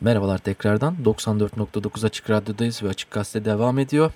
Merhabalar 0.00 0.38
tekrardan 0.38 0.96
94.9 1.04 2.06
Açık 2.06 2.30
Radyo'dayız 2.30 2.82
ve 2.82 2.88
Açık 2.88 3.10
Gazete 3.10 3.44
devam 3.44 3.78
ediyor. 3.78 4.12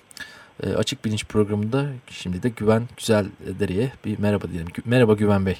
E, 0.63 0.73
Açık 0.73 1.05
Bilinç 1.05 1.25
programında 1.25 1.85
şimdi 2.09 2.43
de 2.43 2.49
Güven 2.49 2.83
Güzeldere'ye 2.97 3.91
bir 4.05 4.19
merhaba 4.19 4.49
diyelim. 4.49 4.67
Merhaba 4.85 5.13
Güven 5.13 5.45
Bey. 5.45 5.57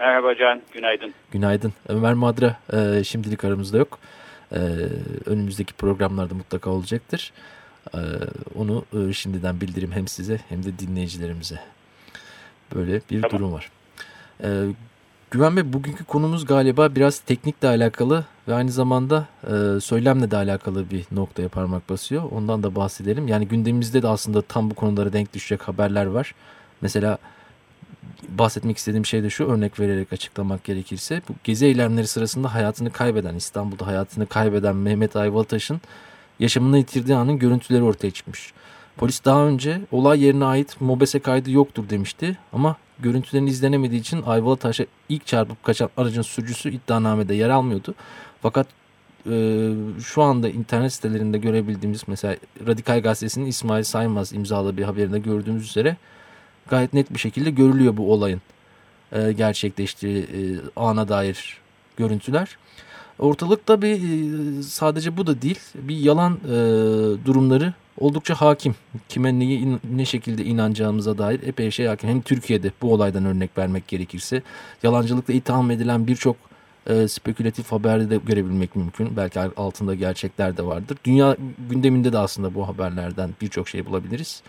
Merhaba 0.00 0.34
Can, 0.34 0.62
günaydın. 0.72 1.14
Günaydın. 1.30 1.72
Ömer 1.88 2.14
Madra 2.14 2.56
e, 2.72 3.04
şimdilik 3.04 3.44
aramızda 3.44 3.78
yok. 3.78 3.98
E, 4.52 4.58
önümüzdeki 5.26 5.74
programlarda 5.74 6.34
mutlaka 6.34 6.70
olacaktır. 6.70 7.32
E, 7.94 7.98
onu 8.54 8.84
e, 8.92 9.12
şimdiden 9.12 9.60
bildireyim 9.60 9.92
hem 9.92 10.08
size 10.08 10.40
hem 10.48 10.62
de 10.64 10.78
dinleyicilerimize. 10.78 11.60
Böyle 12.74 13.00
bir 13.10 13.22
tamam. 13.22 13.38
durum 13.38 13.52
var. 13.52 13.70
Ee, 14.42 14.66
Güven 15.34 15.56
Bey 15.56 15.72
bugünkü 15.72 16.04
konumuz 16.04 16.46
galiba 16.46 16.94
biraz 16.94 17.18
teknikle 17.18 17.68
alakalı 17.68 18.24
ve 18.48 18.54
aynı 18.54 18.70
zamanda 18.70 19.26
e, 19.42 19.80
söylemle 19.80 20.30
de 20.30 20.36
alakalı 20.36 20.90
bir 20.90 21.04
noktaya 21.12 21.48
parmak 21.48 21.88
basıyor. 21.88 22.22
Ondan 22.30 22.62
da 22.62 22.74
bahsedelim. 22.74 23.28
Yani 23.28 23.48
gündemimizde 23.48 24.02
de 24.02 24.08
aslında 24.08 24.42
tam 24.42 24.70
bu 24.70 24.74
konulara 24.74 25.12
denk 25.12 25.34
düşecek 25.34 25.62
haberler 25.62 26.06
var. 26.06 26.34
Mesela 26.80 27.18
bahsetmek 28.28 28.76
istediğim 28.76 29.06
şey 29.06 29.22
de 29.22 29.30
şu 29.30 29.44
örnek 29.44 29.80
vererek 29.80 30.12
açıklamak 30.12 30.64
gerekirse. 30.64 31.22
Bu 31.28 31.32
gezi 31.44 31.66
eylemleri 31.66 32.06
sırasında 32.06 32.54
hayatını 32.54 32.90
kaybeden 32.90 33.34
İstanbul'da 33.34 33.86
hayatını 33.86 34.26
kaybeden 34.26 34.76
Mehmet 34.76 35.16
Ayvalıtaş'ın 35.16 35.80
yaşamını 36.38 36.78
yitirdiği 36.78 37.16
anın 37.16 37.38
görüntüleri 37.38 37.82
ortaya 37.82 38.10
çıkmış. 38.10 38.52
Polis 38.96 39.24
daha 39.24 39.46
önce 39.46 39.80
olay 39.92 40.24
yerine 40.24 40.44
ait 40.44 40.80
mobese 40.80 41.18
kaydı 41.18 41.50
yoktur 41.50 41.88
demişti 41.90 42.38
ama 42.52 42.76
görüntülerin 42.98 43.46
izlenemediği 43.46 44.00
için 44.00 44.22
Ayvalı 44.22 44.56
Taş'a 44.56 44.86
ilk 45.08 45.26
çarpıp 45.26 45.64
kaçan 45.64 45.90
aracın 45.96 46.22
sürücüsü 46.22 46.70
iddianamede 46.70 47.34
yer 47.34 47.50
almıyordu. 47.50 47.94
Fakat 48.42 48.66
e, 49.30 49.70
şu 50.04 50.22
anda 50.22 50.48
internet 50.48 50.92
sitelerinde 50.92 51.38
görebildiğimiz 51.38 52.02
mesela 52.06 52.36
Radikal 52.66 53.02
Gazetesi'nin 53.02 53.46
İsmail 53.46 53.82
Saymaz 53.82 54.32
imzalı 54.32 54.76
bir 54.76 54.82
haberinde 54.82 55.18
gördüğümüz 55.18 55.68
üzere 55.68 55.96
gayet 56.70 56.92
net 56.92 57.14
bir 57.14 57.18
şekilde 57.18 57.50
görülüyor 57.50 57.96
bu 57.96 58.12
olayın 58.12 58.42
e, 59.12 59.32
gerçekleştiği 59.32 60.18
e, 60.18 60.38
ana 60.76 61.08
dair 61.08 61.58
görüntüler. 61.96 62.56
Ortalıkta 63.18 63.82
bir 63.82 63.94
e, 63.94 64.62
sadece 64.62 65.16
bu 65.16 65.26
da 65.26 65.42
değil 65.42 65.60
bir 65.74 65.96
yalan 65.96 66.32
e, 66.44 66.56
durumları 67.26 67.74
oldukça 67.98 68.34
hakim. 68.34 68.74
Kime 69.08 69.38
neyi 69.38 69.78
ne 69.96 70.04
şekilde 70.04 70.44
inanacağımıza 70.44 71.18
dair 71.18 71.40
epey 71.42 71.70
şey 71.70 71.86
hakim. 71.86 72.10
Hem 72.10 72.20
Türkiye'de 72.20 72.70
bu 72.82 72.92
olaydan 72.92 73.24
örnek 73.24 73.58
vermek 73.58 73.88
gerekirse 73.88 74.42
yalancılıkla 74.82 75.34
itham 75.34 75.70
edilen 75.70 76.06
birçok 76.06 76.36
e, 76.86 77.08
spekülatif 77.08 77.72
haberde 77.72 78.10
de 78.10 78.16
görebilmek 78.16 78.76
mümkün. 78.76 79.16
Belki 79.16 79.40
altında 79.40 79.94
gerçekler 79.94 80.56
de 80.56 80.66
vardır. 80.66 80.98
Dünya 81.04 81.36
gündeminde 81.70 82.12
de 82.12 82.18
aslında 82.18 82.54
bu 82.54 82.68
haberlerden 82.68 83.30
birçok 83.40 83.68
şey 83.68 83.86
bulabiliriz. 83.86 84.42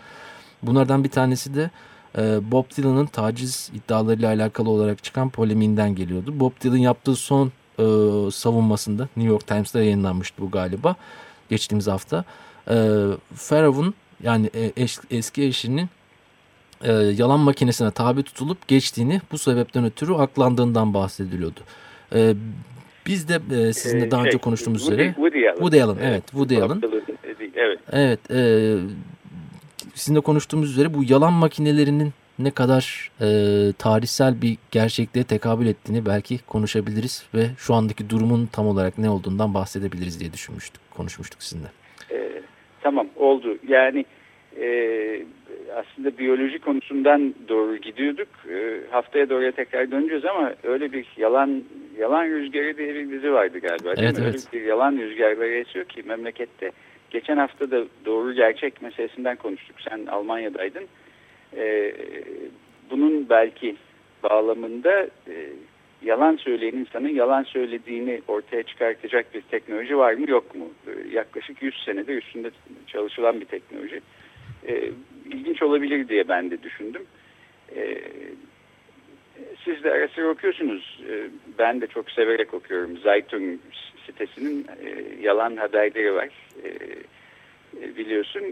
Bunlardan 0.62 1.04
bir 1.04 1.08
tanesi 1.08 1.54
de 1.54 1.70
e, 2.18 2.52
Bob 2.52 2.64
Dylan'ın 2.76 3.06
taciz 3.06 3.70
iddialarıyla 3.74 4.28
alakalı 4.28 4.70
olarak 4.70 5.04
çıkan 5.04 5.30
polemiğinden 5.30 5.94
geliyordu. 5.94 6.40
Bob 6.40 6.52
Dylan 6.62 6.76
yaptığı 6.76 7.16
son 7.16 7.52
e, 7.78 7.84
savunmasında 8.30 9.08
New 9.16 9.32
York 9.32 9.46
Times'ta 9.46 9.78
yayınlanmıştı 9.78 10.42
bu 10.42 10.50
galiba 10.50 10.96
geçtiğimiz 11.50 11.86
hafta 11.86 12.24
e, 12.70 12.74
Pharaoh'un 13.34 13.94
yani 14.22 14.50
eş, 14.76 14.98
eski 15.10 15.42
eşinin 15.42 15.88
e, 16.84 16.92
yalan 16.92 17.40
makinesine 17.40 17.90
tabi 17.90 18.22
tutulup 18.22 18.68
geçtiğini 18.68 19.20
bu 19.32 19.38
sebepten 19.38 19.84
ötürü 19.84 20.14
aklandığından 20.14 20.94
bahsediliyordu. 20.94 21.60
E, 22.14 22.34
biz 23.06 23.28
de 23.28 23.34
e, 23.34 23.72
sizinle 23.72 24.10
daha 24.10 24.20
şey, 24.20 24.28
önce 24.28 24.38
konuştuğumuz 24.38 24.80
Woody, 24.80 25.02
üzere 25.02 25.14
Woody 25.14 25.48
Allen, 25.48 25.54
Woody 25.56 25.82
Allen 25.82 25.96
evet 26.02 26.26
Woody 26.26 26.62
Allen 26.62 26.82
evet 27.56 27.78
evet 27.92 28.30
e, 28.30 28.74
sizinle 29.94 30.20
konuştuğumuz 30.20 30.70
üzere 30.70 30.94
bu 30.94 31.04
yalan 31.04 31.32
makinelerinin 31.32 32.12
ne 32.38 32.50
kadar 32.50 33.10
e, 33.20 33.72
tarihsel 33.78 34.42
bir 34.42 34.56
gerçekliğe 34.70 35.24
tekabül 35.24 35.66
ettiğini 35.66 36.06
belki 36.06 36.38
konuşabiliriz 36.38 37.24
ve 37.34 37.50
şu 37.58 37.74
andaki 37.74 38.10
durumun 38.10 38.46
tam 38.46 38.66
olarak 38.66 38.98
ne 38.98 39.10
olduğundan 39.10 39.54
bahsedebiliriz 39.54 40.20
diye 40.20 40.32
düşünmüştük, 40.32 40.80
konuşmuştuk 40.96 41.42
sizinle. 41.42 41.68
Tamam 42.86 43.06
oldu. 43.16 43.58
Yani 43.68 44.04
e, 44.60 44.68
aslında 45.74 46.18
biyoloji 46.18 46.58
konusundan 46.58 47.34
doğru 47.48 47.76
gidiyorduk. 47.76 48.28
E, 48.50 48.80
haftaya 48.90 49.30
doğruya 49.30 49.52
tekrar 49.52 49.90
döneceğiz 49.90 50.24
ama 50.24 50.54
öyle 50.62 50.92
bir 50.92 51.06
yalan 51.16 51.64
yalan 51.98 52.24
rüzgarı 52.24 52.76
diye 52.76 52.94
bir 52.94 53.10
dizi 53.10 53.32
vardı 53.32 53.58
galiba. 53.58 53.94
Evet, 53.96 54.18
evet. 54.18 54.18
Öyle 54.18 54.38
bir 54.52 54.68
yalan 54.68 54.98
rüzgarları 54.98 55.54
esiyor 55.54 55.84
ki 55.84 56.02
memlekette. 56.02 56.70
Geçen 57.10 57.36
hafta 57.36 57.70
da 57.70 57.84
doğru 58.04 58.32
gerçek 58.32 58.82
meselesinden 58.82 59.36
konuştuk. 59.36 59.76
Sen 59.88 60.06
Almanya'daydın. 60.06 60.84
E, 61.56 61.92
bunun 62.90 63.28
belki 63.28 63.76
bağlamında 64.22 65.02
e, 65.02 65.34
yalan 66.02 66.36
söyleyen 66.36 66.72
insanın 66.72 67.08
yalan 67.08 67.42
söylediğini 67.42 68.20
ortaya 68.28 68.62
çıkartacak 68.62 69.34
bir 69.34 69.40
teknoloji 69.40 69.98
var 69.98 70.12
mı 70.12 70.30
yok 70.30 70.54
mu? 70.54 70.68
Ee, 70.86 71.14
yaklaşık 71.14 71.62
100 71.62 71.84
senedir 71.84 72.16
üstünde 72.16 72.50
çalışılan 72.86 73.40
bir 73.40 73.46
teknoloji. 73.46 74.00
Ee, 74.68 74.90
ilginç 75.30 75.62
olabilir 75.62 76.08
diye 76.08 76.28
ben 76.28 76.50
de 76.50 76.62
düşündüm. 76.62 77.02
Ee, 77.76 77.98
siz 79.64 79.84
de 79.84 79.92
ara 79.92 80.08
sıra 80.08 80.28
okuyorsunuz. 80.28 81.00
Ee, 81.10 81.26
ben 81.58 81.80
de 81.80 81.86
çok 81.86 82.10
severek 82.10 82.54
okuyorum. 82.54 82.96
Zeitung 82.96 83.60
sitesinin 84.06 84.66
e, 84.84 85.04
yalan 85.22 85.56
haberleri 85.56 86.14
var. 86.14 86.28
E, 86.64 86.70
biliyorsun 87.96 88.42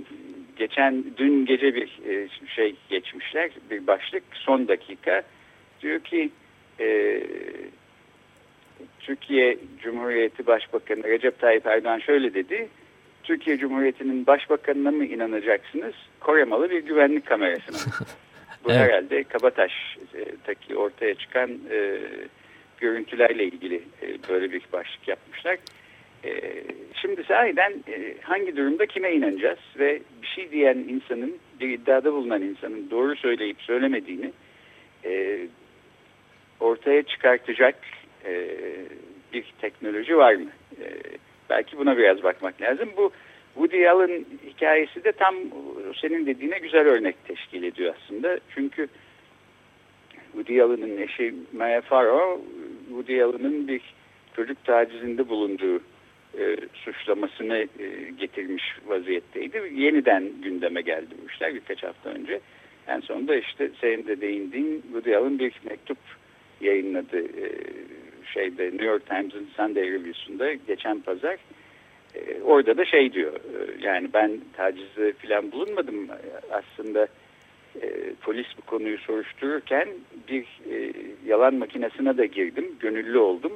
geçen 0.57 1.05
dün 1.17 1.47
gece 1.47 1.75
bir 1.75 2.01
e, 2.09 2.29
şey 2.55 2.75
geçmişler 2.91 3.51
bir 3.71 3.87
başlık 3.87 4.23
son 4.33 4.69
dakika 4.69 5.23
diyor 5.83 6.01
ki 6.01 6.31
e, 6.81 7.21
Türkiye 9.01 9.59
Cumhuriyeti 9.83 10.47
Başbakanı 10.47 11.05
Recep 11.05 11.39
Tayyip 11.39 11.67
Erdoğan 11.67 11.99
şöyle 11.99 12.35
dedi. 12.35 12.69
Türkiye 13.23 13.59
Cumhuriyeti'nin 13.59 14.27
başbakanına 14.27 14.91
mı 14.91 15.05
inanacaksınız? 15.05 15.95
Koremalı 16.21 16.71
bir 16.71 16.85
güvenlik 16.85 17.27
kamerasına. 17.27 17.77
Bu 18.65 18.71
evet. 18.73 18.81
herhalde 18.81 19.25
Kabataş'taki 19.25 20.77
ortaya 20.77 21.15
çıkan 21.15 21.51
e, 21.71 22.01
görüntülerle 22.79 23.45
ilgili 23.45 23.83
e, 24.03 24.29
böyle 24.29 24.53
bir 24.53 24.63
başlık 24.73 25.09
yapmışlar. 25.09 25.59
E, 26.25 26.31
şimdi 26.95 27.25
sahiden 27.25 27.73
e, 27.89 28.15
hangi 28.23 28.57
durumda 28.57 28.87
kime 28.87 29.13
inanacağız 29.13 29.59
ve 29.79 30.01
bir 30.23 30.27
şey 30.27 30.51
diyen 30.51 30.77
insanın, 30.77 31.37
bir 31.61 31.69
iddiada 31.69 32.13
bulunan 32.13 32.43
insanın 32.43 32.91
doğru 32.91 33.17
söyleyip 33.17 33.63
söylemediğini 33.63 34.33
e, 35.05 35.41
ortaya 36.61 37.03
çıkartacak 37.03 37.75
e, 38.25 38.49
bir 39.33 39.45
teknoloji 39.61 40.17
var 40.17 40.35
mı? 40.35 40.51
E, 40.81 40.87
belki 41.51 41.79
buna 41.79 41.97
biraz 41.97 42.23
bakmak 42.23 42.63
lazım. 42.63 42.89
Bu 42.97 43.13
Woody 43.55 43.89
Allen 43.89 44.25
hikayesi 44.47 45.05
de 45.05 45.13
tam 45.13 45.35
senin 46.01 46.27
dediğine 46.27 46.59
güzel 46.59 46.87
örnek 46.87 47.25
teşkil 47.25 47.63
ediyor 47.63 47.95
aslında. 47.99 48.41
Çünkü 48.55 48.89
Woody 50.33 50.63
Allen'ın 50.63 50.97
eşi 50.97 51.35
Maya 51.53 51.81
Farrow, 51.81 52.43
Woody 52.89 53.23
Allen'ın 53.23 53.69
bir 53.69 53.83
çocuk 54.37 54.65
tacizinde 54.65 55.29
bulunduğu 55.29 55.81
e, 56.39 56.57
suçlamasını 56.75 57.57
e, 57.57 58.11
getirmiş 58.19 58.65
vaziyetteydi. 58.87 59.73
Yeniden 59.75 60.33
gündeme 60.43 60.81
geldi 60.81 61.15
bu 61.23 61.31
işler 61.31 61.55
birkaç 61.55 61.83
hafta 61.83 62.11
önce. 62.11 62.41
En 62.89 63.01
sonunda 63.01 63.37
işte 63.37 63.71
senin 63.81 64.07
de 64.07 64.21
değindiğin 64.21 64.83
Woody 64.83 65.17
Allen 65.17 65.39
bir 65.39 65.53
mektup 65.65 65.99
yayınladı 66.65 67.21
e, 67.21 67.47
şeyde 68.33 68.65
New 68.65 68.85
York 68.85 69.07
Times'ın 69.07 69.49
Sunday 69.57 69.91
Review'sunda 69.91 70.53
geçen 70.53 71.01
pazar. 71.01 71.37
E, 72.15 72.43
orada 72.43 72.77
da 72.77 72.85
şey 72.85 73.13
diyor 73.13 73.33
e, 73.33 73.87
yani 73.87 74.09
ben 74.15 74.41
tacizde 74.57 75.13
falan 75.13 75.53
bulunmadım 75.53 76.09
aslında 76.51 77.07
polis 78.21 78.47
bu 78.59 78.63
konuyu 78.63 78.99
soruştururken 78.99 79.89
bir 80.29 80.47
yalan 81.27 81.55
makinesine 81.55 82.19
de 82.19 82.27
girdim 82.27 82.77
gönüllü 82.81 83.19
oldum 83.19 83.53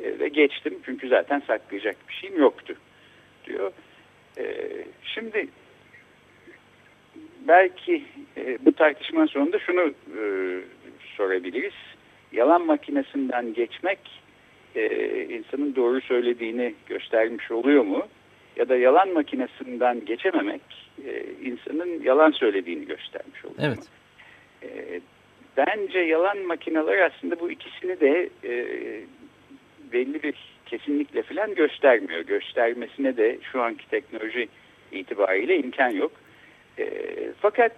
ve 0.00 0.28
geçtim 0.28 0.74
çünkü 0.84 1.08
zaten 1.08 1.42
saklayacak 1.46 1.96
bir 2.08 2.14
şeyim 2.14 2.38
yoktu 2.38 2.74
diyor. 3.46 3.72
Şimdi 5.02 5.48
belki 7.48 8.04
bu 8.60 8.72
tartışmanın 8.72 9.26
sonunda 9.26 9.58
şunu 9.58 9.94
sorabiliriz. 11.16 11.74
Yalan 12.32 12.66
makinesinden 12.66 13.54
geçmek 13.54 13.98
e, 14.74 15.24
insanın 15.24 15.76
doğru 15.76 16.00
söylediğini 16.00 16.74
göstermiş 16.86 17.50
oluyor 17.50 17.84
mu? 17.84 18.02
Ya 18.56 18.68
da 18.68 18.76
yalan 18.76 19.08
makinesinden 19.08 20.04
geçememek 20.04 20.60
e, 21.06 21.24
insanın 21.42 22.02
yalan 22.02 22.30
söylediğini 22.30 22.86
göstermiş 22.86 23.44
oluyor 23.44 23.68
evet. 23.68 23.78
mu? 23.78 23.84
E, 24.62 25.00
bence 25.56 25.98
yalan 25.98 26.38
makineleri 26.38 27.04
aslında 27.04 27.40
bu 27.40 27.50
ikisini 27.50 28.00
de 28.00 28.28
e, 28.44 28.66
belli 29.92 30.22
bir 30.22 30.34
kesinlikle 30.66 31.22
falan 31.22 31.54
göstermiyor. 31.54 32.20
Göstermesine 32.20 33.16
de 33.16 33.38
şu 33.52 33.62
anki 33.62 33.88
teknoloji 33.90 34.48
itibariyle 34.92 35.58
imkan 35.58 35.90
yok. 35.90 36.12
E, 36.78 36.86
fakat 37.40 37.72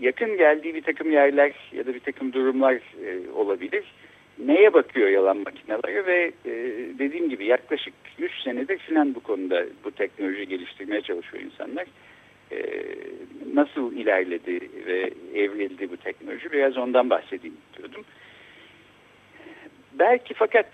yakın 0.00 0.36
geldiği 0.36 0.74
bir 0.74 0.82
takım 0.82 1.12
yerler 1.12 1.52
ya 1.72 1.86
da 1.86 1.94
bir 1.94 2.00
takım 2.00 2.32
durumlar 2.32 2.74
e, 2.74 3.30
olabilir. 3.34 3.84
Neye 4.38 4.72
bakıyor 4.72 5.08
yalan 5.08 5.36
makineleri 5.36 6.06
ve 6.06 6.32
e, 6.44 6.52
dediğim 6.98 7.30
gibi 7.30 7.44
yaklaşık 7.44 7.94
100 8.18 8.32
senedir 8.44 8.78
filan 8.78 9.14
bu 9.14 9.20
konuda 9.20 9.64
bu 9.84 9.90
teknoloji 9.90 10.48
geliştirmeye 10.48 11.00
çalışıyor 11.00 11.44
insanlar. 11.44 11.86
E, 12.52 12.62
nasıl 13.54 13.96
ilerledi 13.96 14.60
ve 14.86 15.10
evrildi 15.34 15.90
bu 15.90 15.96
teknoloji 15.96 16.52
biraz 16.52 16.76
ondan 16.76 17.10
bahsedeyim 17.10 17.56
diyordum. 17.76 18.04
Belki 19.92 20.34
fakat 20.34 20.66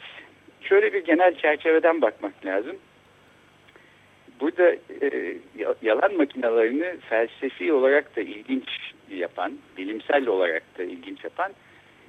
şöyle 0.61 0.93
bir 0.93 1.05
genel 1.05 1.35
çerçeveden 1.35 2.03
bakmak 2.03 2.47
lazım. 2.47 2.77
Burada 4.41 4.73
e, 5.03 5.37
yalan 5.83 6.17
makinalarını 6.17 6.97
felsefi 7.09 7.73
olarak 7.73 8.17
da 8.17 8.21
ilginç 8.21 8.69
yapan, 9.11 9.53
bilimsel 9.79 10.27
olarak 10.27 10.79
da 10.79 10.83
ilginç 10.83 11.25
yapan 11.25 11.53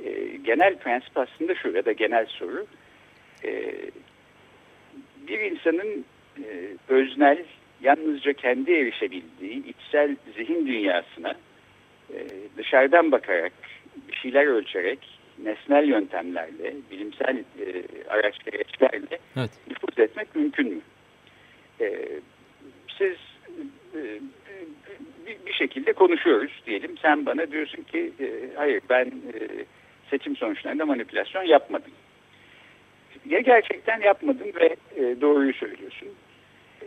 e, 0.03 0.37
genel 0.43 0.77
prensip 0.77 1.17
aslında 1.17 1.55
şu 1.55 1.69
ya 1.69 1.85
da 1.85 1.91
genel 1.91 2.25
soru. 2.25 2.65
E, 3.43 3.73
bir 5.27 5.39
insanın 5.39 6.05
e, 6.43 6.67
öznel, 6.87 7.45
yalnızca 7.81 8.33
kendi 8.33 8.71
erişebildiği 8.71 9.65
içsel 9.67 10.15
zihin 10.35 10.67
dünyasına 10.67 11.35
e, 12.13 12.17
dışarıdan 12.57 13.11
bakarak, 13.11 13.53
bir 14.07 14.15
şeyler 14.15 14.45
ölçerek, 14.45 15.19
nesnel 15.43 15.87
yöntemlerle, 15.87 16.73
bilimsel 16.91 17.37
e, 17.37 17.83
araç 18.09 18.35
gereçlerle 18.45 19.19
evet. 19.37 19.51
nüfuz 19.67 19.99
etmek 19.99 20.35
mümkün 20.35 20.73
mü? 20.73 20.81
E, 21.81 22.07
siz 22.97 23.17
e, 23.95 24.19
bir, 25.45 25.53
şekilde 25.53 25.93
konuşuyoruz 25.93 26.61
diyelim. 26.65 26.97
Sen 27.01 27.25
bana 27.25 27.51
diyorsun 27.51 27.83
ki 27.83 28.11
e, 28.19 28.55
hayır 28.55 28.81
ben 28.89 29.05
e, 29.05 29.65
seçim 30.09 30.35
sonuçlarında 30.35 30.85
manipülasyon 30.85 31.43
yapmadım. 31.43 31.91
Ya 33.25 33.39
gerçekten 33.39 34.01
yapmadın 34.01 34.53
ve 34.55 34.75
e, 34.95 35.21
doğruyu 35.21 35.53
söylüyorsun. 35.53 36.07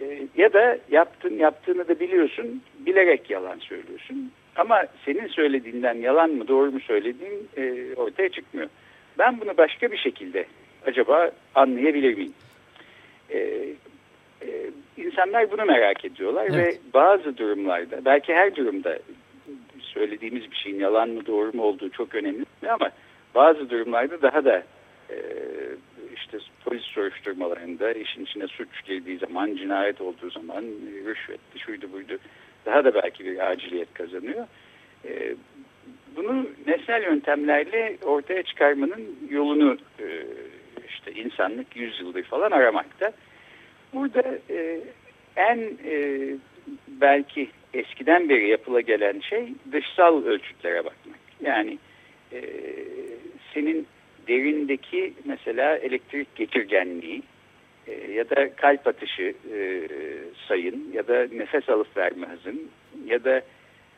E, 0.01 0.27
ya 0.37 0.53
da 0.53 0.79
yaptın, 0.91 1.39
yaptığını 1.39 1.89
da 1.89 2.01
biliyorsun, 2.01 2.63
bilerek 2.79 3.31
yalan 3.31 3.59
söylüyorsun. 3.59 4.33
Ama 4.57 4.85
senin 5.05 5.27
söylediğinden 5.27 5.95
yalan 5.95 6.31
mı 6.31 6.49
doğru 6.49 6.73
mu 6.73 6.81
söylediğin 6.81 7.49
e, 7.57 7.95
ortaya 7.97 8.29
çıkmıyor. 8.29 8.69
Ben 9.19 9.41
bunu 9.41 9.57
başka 9.57 9.93
bir 9.93 9.97
şekilde 9.97 10.47
acaba 10.87 11.31
anlayabilir 11.55 12.15
miyim? 12.17 12.33
E, 13.31 13.65
e, 14.43 14.71
insanlar 14.97 15.51
bunu 15.51 15.65
merak 15.65 16.05
ediyorlar 16.05 16.47
evet. 16.51 16.75
ve 16.75 16.79
bazı 16.95 17.37
durumlarda, 17.37 18.05
belki 18.05 18.35
her 18.35 18.57
durumda 18.57 18.99
söylediğimiz 19.81 20.51
bir 20.51 20.57
şeyin 20.57 20.81
yalan 20.81 21.09
mı 21.09 21.27
doğru 21.27 21.57
mu 21.57 21.63
olduğu 21.63 21.91
çok 21.91 22.15
önemli 22.15 22.45
ama 22.69 22.91
bazı 23.35 23.71
durumlarda 23.71 24.23
daha 24.23 24.45
da 24.45 24.63
e, 25.11 25.17
işte 26.15 26.39
polis 26.65 26.83
soruşturmalarında 26.83 27.93
işin 27.93 28.25
içine 28.25 28.47
suç 28.47 28.85
girdiği 28.85 29.19
zaman, 29.19 29.57
cinayet 29.57 30.01
olduğu 30.01 30.31
zaman, 30.31 30.65
rüşvetti, 31.07 31.59
şuydu 31.59 31.93
buydu 31.93 32.19
daha 32.67 32.85
da 32.85 32.95
belki 32.95 33.25
bir 33.25 33.51
aciliyet 33.51 33.95
kazanıyor. 33.95 34.47
E, 35.05 35.35
bunu 36.17 36.47
nesnel 36.67 37.03
yöntemlerle 37.03 37.97
ortaya 38.03 38.43
çıkarmanın 38.43 39.19
yolunu 39.31 39.77
e, 40.01 40.07
işte 40.89 41.13
insanlık 41.13 41.77
yüzyıldır 41.77 42.23
falan 42.23 42.51
aramakta. 42.51 43.13
Burada 43.95 44.39
e, 44.51 44.81
en 45.37 45.59
e, 45.85 46.27
belki 46.89 47.49
eskiden 47.75 48.29
beri 48.29 48.49
yapıla 48.49 48.81
gelen 48.81 49.21
şey 49.21 49.55
dışsal 49.73 50.25
ölçütlere 50.25 50.79
bakmak. 50.79 51.21
Yani 51.41 51.79
e, 52.33 52.41
senin 53.55 53.87
derindeki 54.29 55.13
mesela 55.25 55.77
elektrik 55.77 56.37
geçirgenliği 56.37 57.23
e, 57.87 58.13
ya 58.13 58.31
da 58.31 58.55
kalp 58.57 58.87
atışı 58.87 59.35
e, 59.55 59.83
sayın 60.49 60.93
ya 60.93 61.09
da 61.09 61.27
nefes 61.33 61.69
alıp 61.69 61.97
verme 61.97 62.27
hızın 62.27 62.71
ya 63.07 63.25
da 63.25 63.43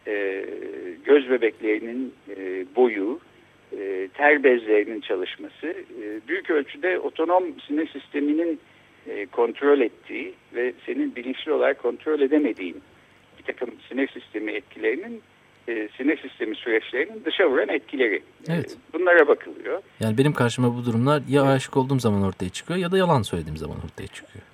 e, 0.07 0.45
göz 1.05 1.31
bebeklerinin 1.31 2.15
e, 2.37 2.67
boyu, 2.77 3.21
e, 3.79 4.09
ter 4.15 4.43
bezlerinin 4.43 5.01
çalışması 5.01 5.67
e, 6.03 6.29
büyük 6.29 6.51
ölçüde 6.51 6.99
otonom 6.99 7.45
sinir 7.67 7.89
sisteminin 7.89 8.61
e, 9.07 9.27
kontrol 9.27 9.81
ettiği 9.81 10.35
ve 10.55 10.73
senin 10.87 11.17
bilinçli 11.17 11.53
olarak 11.53 11.83
kontrol 11.83 12.21
edemediğin 12.21 12.83
bir 13.39 13.45
takım 13.45 13.71
sinir 13.89 14.09
sistemi 14.09 14.53
etkilerinin 14.53 15.23
e, 15.69 15.89
sinir 15.97 16.19
sistemi 16.19 16.57
süreçlerinin 16.57 17.25
dışa 17.25 17.51
vuran 17.51 17.69
etkileri. 17.69 18.23
Evet. 18.49 18.77
E, 18.77 18.99
bunlara 18.99 19.29
bakılıyor. 19.29 19.83
Yani 20.01 20.19
benim 20.19 20.33
karşıma 20.33 20.77
bu 20.77 20.85
durumlar 20.85 21.23
ya 21.29 21.43
aşık 21.43 21.77
olduğum 21.77 22.01
zaman 22.01 22.23
ortaya 22.23 22.49
çıkıyor 22.49 22.79
ya 22.79 22.93
da 22.93 22.99
yalan 22.99 23.23
söylediğim 23.23 23.57
zaman 23.57 23.77
ortaya 23.85 24.07
çıkıyor. 24.07 24.45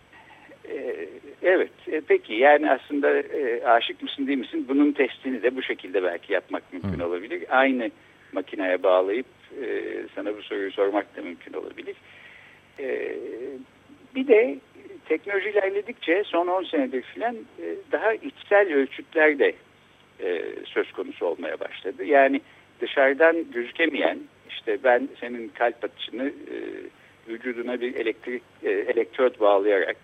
E, 0.69 1.09
evet. 1.43 1.73
E, 1.87 2.01
peki 2.01 2.35
yani 2.35 2.71
aslında 2.71 3.19
e, 3.19 3.65
aşık 3.65 4.03
mısın 4.03 4.27
değil 4.27 4.39
misin? 4.39 4.67
Bunun 4.69 4.93
testini 4.93 5.43
de 5.43 5.57
bu 5.57 5.63
şekilde 5.63 6.03
belki 6.03 6.33
yapmak 6.33 6.73
mümkün 6.73 7.01
Hı. 7.01 7.07
olabilir. 7.07 7.45
Aynı 7.51 7.91
makineye 8.33 8.83
bağlayıp 8.83 9.27
e, 9.63 9.95
sana 10.15 10.37
bu 10.37 10.43
soruyu 10.43 10.73
sormak 10.73 11.17
da 11.17 11.23
mümkün 11.23 11.53
olabilir. 11.53 11.97
E, 12.79 13.15
bir 14.15 14.27
de 14.27 14.59
teknoloji 15.09 15.51
ilerledikçe 15.51 16.23
son 16.27 16.47
10 16.47 16.65
senedir 16.65 17.03
filan 17.03 17.37
e, 17.37 17.77
daha 17.93 18.15
içsel 18.15 18.75
ölçütler 18.75 19.39
de 19.39 19.53
e, 20.21 20.43
söz 20.65 20.93
konusu 20.93 21.27
olmaya 21.27 21.61
başladı. 21.61 22.05
Yani 22.05 22.41
dışarıdan 22.81 23.51
gözükemeyen 23.53 24.19
işte 24.49 24.79
ben 24.85 25.09
senin 25.21 25.49
kalp 25.49 25.85
atışını 25.85 26.27
e, 26.29 26.57
vücuduna 27.29 27.81
bir 27.81 27.95
elektrik 27.95 28.43
elektrot 28.63 29.41
bağlayarak 29.41 29.97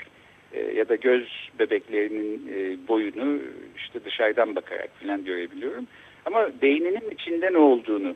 ya 0.75 0.89
da 0.89 0.95
göz 0.95 1.51
bebeklerinin 1.59 2.43
boyunu 2.89 3.39
işte 3.77 4.05
dışarıdan 4.05 4.57
bakarak 4.57 4.91
falan 5.03 5.25
görebiliyorum. 5.25 5.87
Ama 6.25 6.49
beyninin 6.63 7.11
içinde 7.11 7.53
ne 7.53 7.59
olduğunu 7.59 8.15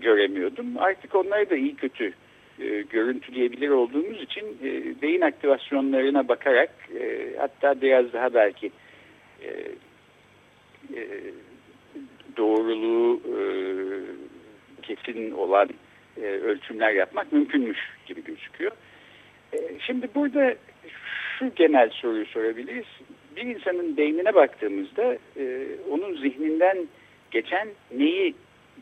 göremiyordum. 0.00 0.66
Artık 0.78 1.14
onları 1.14 1.50
da 1.50 1.56
iyi 1.56 1.76
kötü 1.76 2.12
e, 2.60 2.82
görüntüleyebilir 2.82 3.68
olduğumuz 3.68 4.22
için 4.22 4.58
e, 4.64 5.02
beyin 5.02 5.20
aktivasyonlarına 5.20 6.28
bakarak 6.28 6.70
e, 7.00 7.32
hatta 7.38 7.80
biraz 7.80 8.12
daha 8.12 8.34
belki 8.34 8.70
e, 9.42 9.48
e, 10.96 11.02
doğruluğu 12.36 13.16
e, 13.16 13.42
kesin 14.82 15.30
olan 15.30 15.68
e, 16.16 16.26
ölçümler 16.26 16.92
yapmak 16.92 17.32
mümkünmüş 17.32 17.78
gibi 18.06 18.24
gözüküyor. 18.24 18.72
E, 19.52 19.58
şimdi 19.86 20.08
burada 20.14 20.54
şu 21.38 21.50
genel 21.56 21.90
soruyu 21.90 22.26
sorabiliriz. 22.26 22.86
Bir 23.36 23.42
insanın 23.42 23.96
beynine 23.96 24.34
baktığımızda 24.34 25.18
e, 25.36 25.66
onun 25.90 26.16
zihninden 26.16 26.78
geçen 27.30 27.68
neyi 27.96 28.34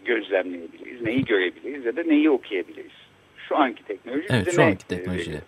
gözlemleyebiliriz, 0.05 1.03
neyi 1.03 1.25
görebiliriz 1.25 1.85
ya 1.85 1.97
da 1.97 2.03
neyi 2.03 2.31
okuyabiliriz? 2.31 3.06
Şu 3.49 3.57
anki 3.57 3.85
teknoloji 3.85 4.27
evet, 4.31 4.55
şu 4.55 4.63
anki 4.63 4.87
teknolojiyle. 4.87 5.41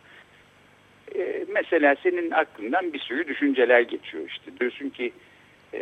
E, 1.14 1.45
mesela 1.55 1.97
senin 2.02 2.31
aklından 2.31 2.93
bir 2.93 2.99
sürü 2.99 3.28
düşünceler 3.28 3.81
geçiyor 3.81 4.25
işte. 4.28 4.50
Diyorsun 4.61 4.88
ki 4.88 5.12
e, 5.75 5.81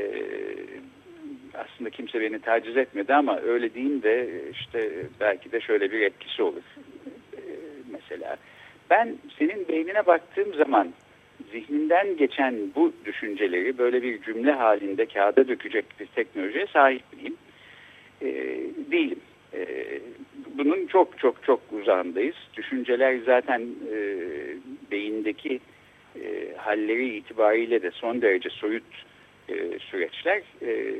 aslında 1.55 1.91
kimse 1.91 2.21
beni 2.21 2.39
taciz 2.39 2.77
etmedi 2.77 3.15
ama 3.15 3.41
öyle 3.41 3.75
diyeyim 3.75 4.03
de 4.03 4.29
işte 4.53 4.93
belki 5.21 5.53
de 5.53 5.61
şöyle 5.61 5.93
bir 5.93 6.01
etkisi 6.01 6.43
olur. 6.43 6.63
E, 7.37 7.41
mesela 7.93 8.37
ben 8.91 9.17
senin 9.39 9.69
beynine 9.69 10.07
baktığım 10.07 10.55
zaman 10.55 10.93
zihninden 11.53 12.17
geçen 12.17 12.55
bu 12.75 12.93
düşünceleri 13.05 13.79
böyle 13.79 14.03
bir 14.03 14.23
cümle 14.23 14.53
halinde 14.53 15.07
kağıda 15.07 15.49
dökecek 15.49 15.85
bir 16.01 16.07
teknolojiye 16.07 16.67
sahip 16.67 17.03
miyim? 17.17 17.37
E, 18.23 18.27
değilim. 18.91 19.21
E, 19.55 19.67
bunun 20.59 20.87
çok 20.87 21.19
çok 21.19 21.43
çok 21.43 21.61
uzağındayız. 21.73 22.37
Düşünceler 22.57 23.19
zaten 23.27 23.61
e, 23.93 23.99
beyindeki 24.91 25.61
e, 26.23 26.55
halleri 26.57 27.17
itibariyle 27.17 27.83
de 27.83 27.91
son 27.91 28.23
derece 28.23 28.51
soyut 28.51 28.85
e, 29.49 29.79
süreçler. 29.79 30.43
E, 30.63 30.95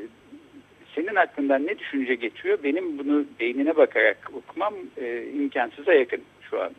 senin 0.95 1.15
aklından 1.15 1.67
ne 1.67 1.79
düşünce 1.79 2.15
geçiyor? 2.15 2.59
Benim 2.65 2.99
bunu 2.99 3.25
beynine 3.41 3.77
bakarak 3.77 4.31
okumam 4.35 4.75
e, 4.97 5.25
imkansıza 5.35 5.93
yakın 5.93 6.23
şu 6.51 6.63
an 6.63 6.71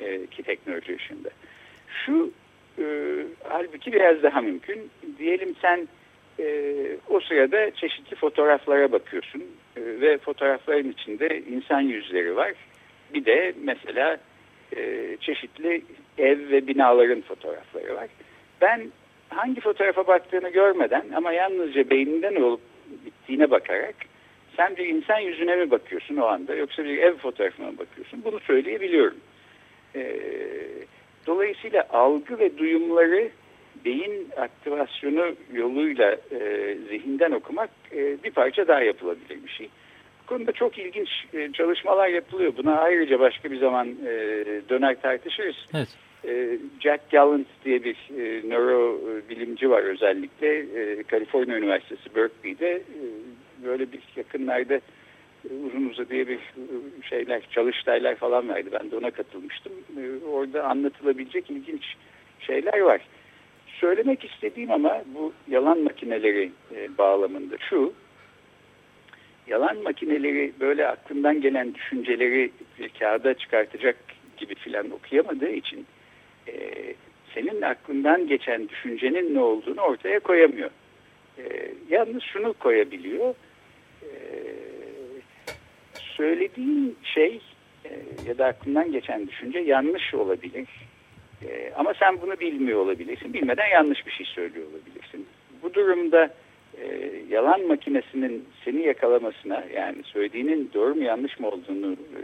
e, 0.00 0.26
ki 0.26 0.42
teknoloji 0.42 0.94
işinde. 0.94 1.28
Şu 2.06 2.32
e, 2.78 2.84
halbuki 3.44 3.92
biraz 3.92 4.22
daha 4.22 4.40
mümkün. 4.40 4.90
Diyelim 5.18 5.54
sen 5.62 5.88
e, 6.40 6.74
o 7.08 7.20
sırada 7.20 7.70
çeşitli 7.70 8.16
fotoğraflara 8.16 8.92
bakıyorsun 8.92 9.42
ve 9.76 10.18
fotoğrafların 10.18 10.90
içinde 10.90 11.42
insan 11.50 11.80
yüzleri 11.80 12.36
var. 12.36 12.52
Bir 13.14 13.24
de 13.24 13.54
mesela 13.62 14.16
e, 14.76 15.16
çeşitli 15.20 15.82
ev 16.18 16.50
ve 16.50 16.66
binaların 16.66 17.20
fotoğrafları 17.20 17.94
var. 17.94 18.08
Ben 18.60 18.90
hangi 19.28 19.60
fotoğrafa 19.60 20.06
baktığını 20.06 20.48
görmeden 20.48 21.04
ama 21.14 21.32
yalnızca 21.32 21.90
beyninden 21.90 22.36
olup 22.36 22.60
bittiğine 23.06 23.50
bakarak 23.50 23.94
sen 24.56 24.76
bir 24.76 24.86
insan 24.86 25.18
yüzüne 25.18 25.56
mi 25.56 25.70
bakıyorsun 25.70 26.16
o 26.16 26.26
anda 26.26 26.54
yoksa 26.54 26.84
bir 26.84 26.98
ev 26.98 27.16
fotoğrafına 27.16 27.66
mı 27.66 27.78
bakıyorsun 27.78 28.24
bunu 28.24 28.40
söyleyebiliyorum. 28.40 29.18
E, 29.94 30.20
dolayısıyla 31.26 31.86
algı 31.90 32.38
ve 32.38 32.58
duyumları 32.58 33.30
beyin 33.86 34.28
aktivasyonu 34.36 35.34
yoluyla 35.52 36.12
e, 36.12 36.76
zihinden 36.88 37.32
okumak 37.32 37.70
e, 37.92 38.22
bir 38.24 38.30
parça 38.30 38.68
daha 38.68 38.80
yapılabilir 38.80 39.44
bir 39.44 39.50
şey. 39.50 39.68
Bu 40.22 40.26
konuda 40.26 40.52
çok 40.52 40.78
ilginç 40.78 41.08
e, 41.34 41.52
çalışmalar 41.52 42.08
yapılıyor. 42.08 42.52
Buna 42.56 42.78
ayrıca 42.78 43.20
başka 43.20 43.50
bir 43.50 43.58
zaman 43.58 43.88
e, 43.88 44.10
döner 44.68 45.00
tartışırız. 45.02 45.56
Evet. 45.74 45.88
E, 46.24 46.58
Jack 46.80 47.10
Gallant 47.10 47.46
diye 47.64 47.84
bir 47.84 47.96
e, 48.18 48.48
nöro 48.48 49.00
bilimci 49.30 49.70
var 49.70 49.82
özellikle. 49.82 50.58
E, 50.58 51.02
Kaliforniya 51.02 51.58
Üniversitesi 51.58 52.14
Berkeley'de 52.14 52.70
e, 52.70 53.02
böyle 53.64 53.92
bir 53.92 54.00
yakınlarda 54.16 54.74
e, 54.74 55.48
uzun 55.66 55.88
uzadıya 55.88 56.28
bir 56.28 56.38
e, 56.38 56.64
şeyler, 57.10 57.42
çalıştaylar 57.50 58.14
falan 58.14 58.48
verdi. 58.48 58.70
Ben 58.72 58.90
de 58.90 58.96
ona 58.96 59.10
katılmıştım. 59.10 59.72
E, 59.96 60.26
orada 60.26 60.64
anlatılabilecek 60.64 61.50
ilginç 61.50 61.84
şeyler 62.40 62.80
var 62.80 63.00
söylemek 63.80 64.24
istediğim 64.24 64.70
ama 64.70 65.02
bu 65.14 65.32
yalan 65.48 65.78
makineleri 65.78 66.52
e, 66.74 66.98
bağlamında 66.98 67.56
şu. 67.58 67.92
Yalan 69.46 69.82
makineleri 69.82 70.52
böyle 70.60 70.88
aklından 70.88 71.40
gelen 71.40 71.74
düşünceleri 71.74 72.50
kağıda 72.98 73.34
çıkartacak 73.34 73.96
gibi 74.36 74.54
filan 74.54 74.90
okuyamadığı 74.90 75.50
için 75.50 75.86
e, 76.48 76.54
senin 77.34 77.62
aklından 77.62 78.28
geçen 78.28 78.68
düşüncenin 78.68 79.34
ne 79.34 79.40
olduğunu 79.40 79.80
ortaya 79.80 80.20
koyamıyor. 80.20 80.70
E, 81.38 81.72
yalnız 81.88 82.22
şunu 82.22 82.52
koyabiliyor. 82.52 83.34
E, 84.02 84.10
söylediğin 85.96 86.96
şey 87.02 87.40
e, 87.84 87.90
ya 88.28 88.38
da 88.38 88.46
aklından 88.46 88.92
geçen 88.92 89.28
düşünce 89.28 89.58
yanlış 89.58 90.14
olabilir 90.14 90.68
e, 91.42 91.72
ama 91.76 91.94
sen 91.94 92.20
bunu 92.20 92.40
bilmiyor 92.40 92.80
olabilirsin. 92.80 93.32
Bilmeden 93.32 93.66
yanlış 93.66 94.06
bir 94.06 94.12
şey 94.12 94.26
söylüyor 94.26 94.66
olabilirsin. 94.66 95.26
Bu 95.62 95.74
durumda 95.74 96.30
e, 96.80 97.12
yalan 97.28 97.66
makinesinin 97.66 98.44
seni 98.64 98.82
yakalamasına 98.82 99.64
yani 99.74 100.02
söylediğinin 100.02 100.70
doğru 100.74 100.94
mu 100.94 101.02
yanlış 101.02 101.40
mı 101.40 101.48
olduğunu 101.48 101.92
e, 101.92 102.20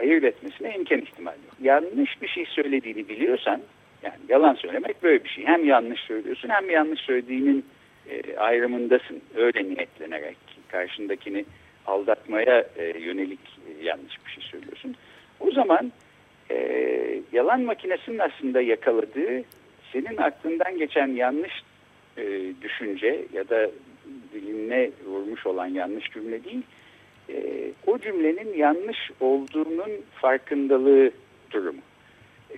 ayırt 0.00 0.24
etmesine 0.24 0.74
imkan 0.74 1.00
ihtimal 1.00 1.32
yok. 1.32 1.54
Yanlış 1.60 2.22
bir 2.22 2.28
şey 2.28 2.46
söylediğini 2.46 3.08
biliyorsan 3.08 3.60
yani 4.02 4.14
yalan 4.28 4.54
söylemek 4.54 5.02
böyle 5.02 5.24
bir 5.24 5.28
şey. 5.28 5.46
Hem 5.46 5.64
yanlış 5.64 6.00
söylüyorsun 6.00 6.48
hem 6.48 6.70
yanlış 6.70 7.00
söylediğinin 7.00 7.64
e, 8.10 8.36
ayrımındasın. 8.36 9.22
Öyle 9.36 9.64
niyetlenerek 9.64 10.36
karşındakini 10.68 11.44
aldatmaya 11.86 12.64
e, 12.76 12.84
yönelik 12.98 13.40
e, 13.40 13.84
yanlış 13.84 14.26
bir 14.26 14.30
şey 14.30 14.42
söylüyorsun. 14.50 14.96
O 15.40 15.50
zaman 15.50 15.92
e, 16.50 17.22
yalan 17.32 17.60
makinesinin 17.60 18.18
aslında 18.18 18.60
yakaladığı 18.60 19.42
senin 19.92 20.16
aklından 20.16 20.78
geçen 20.78 21.08
yanlış 21.08 21.52
e, 22.16 22.52
düşünce 22.62 23.24
ya 23.32 23.48
da 23.48 23.70
diline 24.34 24.90
vurmuş 25.06 25.46
olan 25.46 25.66
yanlış 25.66 26.10
cümle 26.10 26.44
değil, 26.44 26.62
e, 27.30 27.36
o 27.86 27.98
cümlenin 27.98 28.54
yanlış 28.54 28.98
olduğunun 29.20 29.90
farkındalığı 30.20 31.10
durumu. 31.50 31.80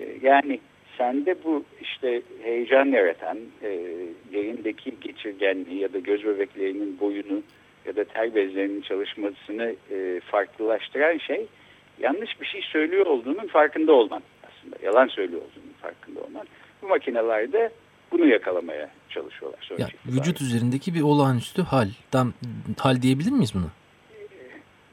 E, 0.01 0.17
yani 0.23 0.61
sende 0.99 1.35
bu 1.45 1.65
işte 1.81 2.23
heyecan 2.43 2.87
yaratan, 2.87 3.39
e, 3.63 3.97
yayındaki 4.33 4.95
geçirgenliği 5.01 5.81
ya 5.81 5.93
da 5.93 5.99
göz 5.99 6.25
bebeklerinin 6.25 7.01
boyunu 7.01 7.43
ya 7.87 7.97
da 7.97 8.05
ter 8.05 8.35
bezlerinin 8.35 8.81
çalışmasını 8.81 9.75
e, 9.91 10.21
farklılaştıran 10.21 11.19
şey 11.19 11.47
yanlış 11.99 12.41
bir 12.41 12.47
şey 12.47 12.63
söylüyor 12.63 13.07
olduğunun 13.07 13.47
farkında 13.47 13.93
olman 13.93 14.23
aslında. 14.43 14.77
Yalan 14.83 15.07
söylüyor 15.07 15.43
olduğunun 15.43 15.75
farkında 15.83 16.21
olman. 16.21 16.47
Bu 16.83 16.89
makinelerde 16.89 17.71
bunu 18.13 18.27
yakalamaya 18.27 18.91
çalışıyorlar. 19.09 19.71
Ya, 19.79 19.89
vücut 20.07 20.41
üzerindeki 20.41 20.95
bir 20.95 21.03
olağanüstü 21.03 21.63
hal. 21.63 21.89
Tam, 22.11 22.33
hal 22.79 23.03
diyebilir 23.03 23.31
miyiz 23.31 23.53
bunu? 23.55 23.71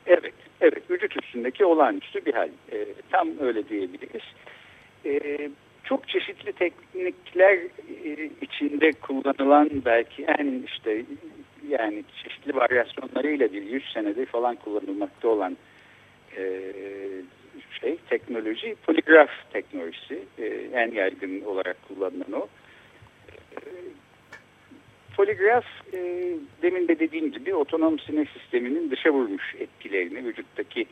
Evet, 0.05 0.33
evet. 0.61 0.91
Vücut 0.91 1.23
üstündeki 1.23 1.65
olağanüstü 1.65 2.25
bir 2.25 2.33
hal. 2.33 2.49
E, 2.71 2.85
tam 3.11 3.27
öyle 3.39 3.69
diyebiliriz. 3.69 4.23
E, 5.05 5.49
çok 5.83 6.07
çeşitli 6.07 6.53
teknikler 6.53 7.57
e, 8.05 8.29
içinde 8.41 8.91
kullanılan 8.91 9.69
belki 9.85 10.23
en 10.23 10.63
işte 10.65 11.05
yani 11.69 12.03
çeşitli 12.23 12.55
varyasyonlarıyla 12.55 13.53
bir 13.53 13.61
100 13.61 13.93
senedir 13.93 14.25
falan 14.25 14.55
kullanılmakta 14.55 15.27
olan 15.27 15.57
e, 16.37 16.61
şey 17.81 17.97
teknoloji 18.09 18.75
poligraf 18.85 19.29
teknolojisi 19.53 20.19
e, 20.37 20.45
en 20.73 20.91
yaygın 20.91 21.41
olarak 21.41 21.77
kullanılan 21.87 22.31
o. 22.33 22.47
E, 23.55 23.59
poligraf 25.17 25.65
demin 26.61 26.87
de 26.87 26.99
dediğim 26.99 27.31
gibi 27.31 27.55
otonom 27.55 27.99
sinir 27.99 28.27
sisteminin 28.39 28.91
dışa 28.91 29.09
vurmuş 29.09 29.55
etkilerini 29.59 30.25
vücuttaki 30.25 30.85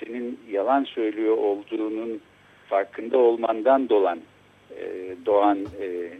senin 0.00 0.40
yalan 0.50 0.84
söylüyor 0.84 1.36
olduğunun 1.36 2.20
farkında 2.68 3.18
olmandan 3.18 3.88
dolan 3.88 4.20
doğan 5.26 5.58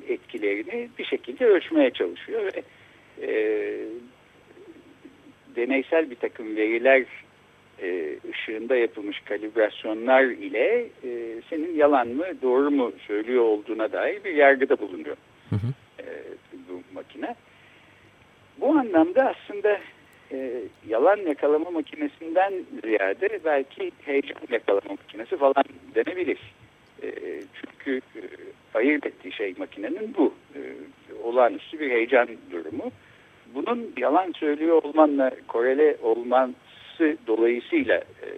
etkilerini 0.09 0.89
bir 0.99 1.05
şekilde 1.05 1.47
ölçmeye 1.47 1.91
çalışıyor 1.91 2.43
ve 2.45 2.63
e, 3.23 3.31
deneysel 5.57 6.11
bir 6.11 6.17
takım 6.17 6.57
veriler 6.57 7.07
e, 7.83 8.17
ışığında 8.31 8.77
yapılmış 8.77 9.21
kalibrasyonlar 9.21 10.25
ile 10.25 10.89
e, 11.05 11.43
senin 11.51 11.75
yalan 11.75 12.09
mı 12.09 12.25
doğru 12.43 12.71
mu 12.71 12.93
söylüyor 13.07 13.45
olduğuna 13.45 13.93
dair 13.93 14.25
bir 14.25 14.35
yargıda 14.35 14.79
bulunuyor 14.79 15.17
hı 15.51 15.57
hı. 15.57 15.67
E, 16.03 16.07
bu 16.69 16.83
makine. 16.95 17.35
Bu 18.61 18.79
anlamda 18.79 19.35
aslında 19.37 19.81
e, 20.33 20.63
yalan 20.89 21.17
yakalama 21.17 21.71
makinesinden 21.71 22.53
ziyade 22.85 23.39
belki 23.45 23.93
heyecan 24.05 24.41
yakalama 24.51 24.91
makinesi 24.91 25.37
falan 25.37 25.65
denebilir. 25.95 26.39
E, 27.03 27.09
çünkü 27.55 28.01
e, 28.17 28.23
ayırt 28.75 29.07
ettiği 29.07 29.33
şey 29.33 29.55
makinenin 29.59 30.15
bu. 30.19 30.35
E, 30.55 30.61
olağanüstü 31.23 31.81
bir 31.81 31.91
heyecan 31.91 32.29
durumu. 32.51 32.91
Bunun 33.55 33.93
yalan 33.97 34.33
söylüyor 34.33 34.83
olmanla 34.83 35.31
korele 35.49 35.97
olman 36.03 36.55
yapısı 37.01 37.27
dolayısıyla 37.27 37.97
e, 37.97 38.29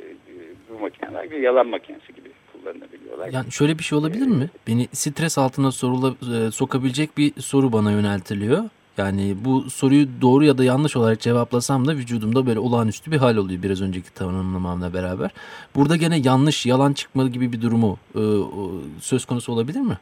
bu 0.71 0.79
makineler 0.79 1.31
bir 1.31 1.39
yalan 1.39 1.67
makinesi 1.67 2.15
gibi 2.15 2.29
kullanılabiliyorlar. 2.53 3.29
Yani 3.33 3.53
şöyle 3.53 3.79
bir 3.79 3.85
şey 3.85 3.99
olabilir 3.99 4.27
mi? 4.27 4.51
Beni 4.69 4.87
stres 4.93 5.39
altına 5.39 5.71
sorula, 5.71 6.09
e, 6.09 6.51
sokabilecek 6.51 7.19
bir 7.19 7.33
soru 7.41 7.73
bana 7.73 7.93
yöneltiliyor. 7.93 8.65
Yani 8.99 9.37
bu 9.45 9.71
soruyu 9.71 10.07
doğru 10.21 10.45
ya 10.45 10.59
da 10.59 10.65
yanlış 10.65 10.97
olarak 10.97 11.21
cevaplasam 11.21 11.87
da 11.87 11.93
vücudumda 11.93 12.47
böyle 12.47 12.59
olağanüstü 12.59 13.11
bir 13.11 13.17
hal 13.17 13.37
oluyor 13.37 13.63
biraz 13.63 13.83
önceki 13.83 14.15
tanımlamamla 14.15 14.95
beraber. 14.95 15.31
Burada 15.75 15.97
gene 15.97 16.19
yanlış, 16.25 16.67
yalan 16.67 16.93
çıkma 16.93 17.29
gibi 17.29 17.53
bir 17.53 17.63
durumu 17.63 17.99
e, 18.15 18.23
söz 19.01 19.25
konusu 19.25 19.53
olabilir 19.53 19.81
mi? 19.81 19.99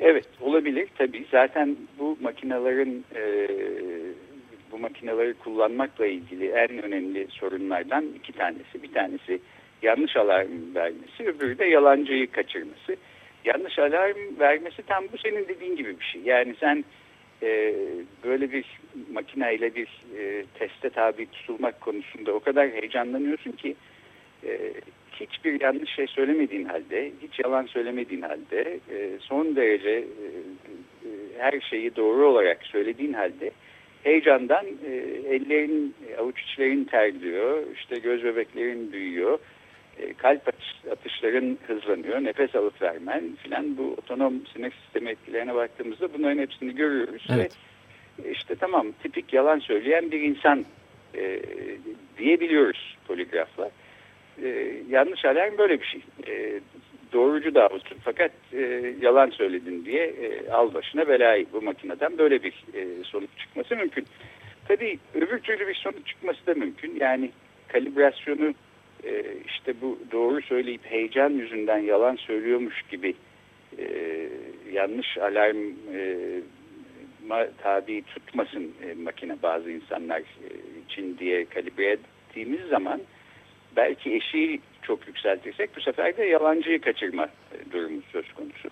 Evet 0.00 0.26
olabilir 0.40 0.88
tabii. 0.98 1.26
Zaten 1.30 1.76
bu 1.98 2.16
makinelerin 2.20 3.04
e, 3.14 3.22
bu 4.76 4.80
makineleri 4.80 5.34
kullanmakla 5.34 6.06
ilgili 6.06 6.48
en 6.48 6.82
önemli 6.82 7.26
sorunlardan 7.30 8.04
iki 8.16 8.32
tanesi. 8.32 8.82
Bir 8.82 8.92
tanesi 8.92 9.38
yanlış 9.82 10.16
alarm 10.16 10.74
vermesi, 10.74 11.24
öbürü 11.26 11.58
de 11.58 11.64
yalancıyı 11.64 12.30
kaçırması. 12.30 12.96
Yanlış 13.44 13.78
alarm 13.78 14.38
vermesi 14.40 14.82
tam 14.86 15.04
bu 15.12 15.18
senin 15.18 15.48
dediğin 15.48 15.76
gibi 15.76 16.00
bir 16.00 16.04
şey. 16.04 16.22
Yani 16.24 16.54
sen 16.60 16.84
e, 17.42 17.74
böyle 18.24 18.52
bir 18.52 18.64
makineyle 19.12 19.74
bir 19.74 19.88
e, 20.18 20.44
teste 20.58 20.90
tabi 20.90 21.26
tutulmak 21.26 21.80
konusunda 21.80 22.32
o 22.32 22.40
kadar 22.40 22.70
heyecanlanıyorsun 22.70 23.52
ki 23.52 23.74
e, 24.44 24.72
hiçbir 25.20 25.60
yanlış 25.60 25.90
şey 25.90 26.06
söylemediğin 26.06 26.64
halde, 26.64 27.12
hiç 27.22 27.38
yalan 27.38 27.66
söylemediğin 27.66 28.22
halde, 28.22 28.80
e, 28.90 29.18
son 29.20 29.56
derece 29.56 29.90
e, 29.90 30.26
e, 31.04 31.10
her 31.38 31.60
şeyi 31.60 31.96
doğru 31.96 32.26
olarak 32.28 32.66
söylediğin 32.66 33.12
halde 33.12 33.50
heyecandan 34.06 34.66
e, 34.66 34.92
ellerin, 35.34 35.94
avuç 36.18 36.40
içlerin 36.42 36.84
terliyor, 36.84 37.62
işte 37.74 37.98
göz 37.98 38.24
bebeklerin 38.24 38.92
büyüyor, 38.92 39.38
e, 39.98 40.12
kalp 40.12 40.48
atış, 40.48 40.74
atışların 40.92 41.58
hızlanıyor, 41.66 42.24
nefes 42.24 42.54
alıp 42.54 42.82
vermen 42.82 43.36
filan 43.42 43.76
bu 43.78 43.92
otonom 43.98 44.34
sinir 44.52 44.72
sistemi 44.84 45.10
etkilerine 45.10 45.54
baktığımızda 45.54 46.14
bunların 46.14 46.38
hepsini 46.38 46.74
görüyoruz. 46.74 47.26
Evet. 47.30 47.52
Ve 48.24 48.30
işte 48.30 48.54
tamam 48.54 48.92
tipik 49.02 49.32
yalan 49.32 49.58
söyleyen 49.58 50.10
bir 50.10 50.20
insan 50.20 50.64
e, 51.14 51.40
diyebiliyoruz 52.18 52.96
poligrafla. 53.08 53.70
E, 54.42 54.72
yanlış 54.88 55.24
alarm 55.24 55.58
böyle 55.58 55.80
bir 55.80 55.86
şey. 55.86 56.00
E, 56.26 56.60
doğrucu 57.12 57.54
da 57.54 57.68
olsun 57.68 57.98
fakat 58.04 58.30
e, 58.52 58.94
yalan 59.00 59.30
söyledin 59.30 59.84
diye 59.84 60.06
e, 60.06 60.50
al 60.50 60.74
başına 60.74 61.08
belayı 61.08 61.46
bu 61.52 61.62
makineden 61.62 62.18
böyle 62.18 62.42
bir 62.42 62.52
e, 62.74 63.04
sonuç 63.04 63.30
çıkması 63.38 63.76
mümkün. 63.76 64.06
Tabii 64.68 64.98
öbür 65.14 65.38
türlü 65.38 65.68
bir 65.68 65.74
sonuç 65.74 66.06
çıkması 66.06 66.46
da 66.46 66.54
mümkün. 66.54 66.96
Yani 67.00 67.30
kalibrasyonu 67.68 68.54
e, 69.04 69.24
işte 69.46 69.74
bu 69.80 69.98
doğru 70.12 70.42
söyleyip 70.42 70.80
heyecan 70.84 71.30
yüzünden 71.30 71.78
yalan 71.78 72.16
söylüyormuş 72.16 72.82
gibi 72.90 73.14
e, 73.78 73.86
yanlış 74.72 75.18
alarm 75.18 75.58
e, 75.94 76.16
tabi 77.62 78.02
tutmasın 78.02 78.74
e, 78.82 78.94
makine 79.02 79.36
bazı 79.42 79.70
insanlar 79.70 80.20
e, 80.20 80.48
için 80.88 81.18
diye 81.18 81.44
kalibre 81.44 81.86
ettiğimiz 81.86 82.60
zaman 82.60 83.00
belki 83.76 84.14
eşiği 84.14 84.60
çok 84.82 85.06
yükseltirsek 85.06 85.76
bu 85.76 85.80
sefer 85.80 86.16
de 86.16 86.24
yalancıyı 86.24 86.80
kaçırma 86.80 87.24
e, 87.24 87.72
durumu 87.72 88.02
söz 88.12 88.32
konusu. 88.32 88.68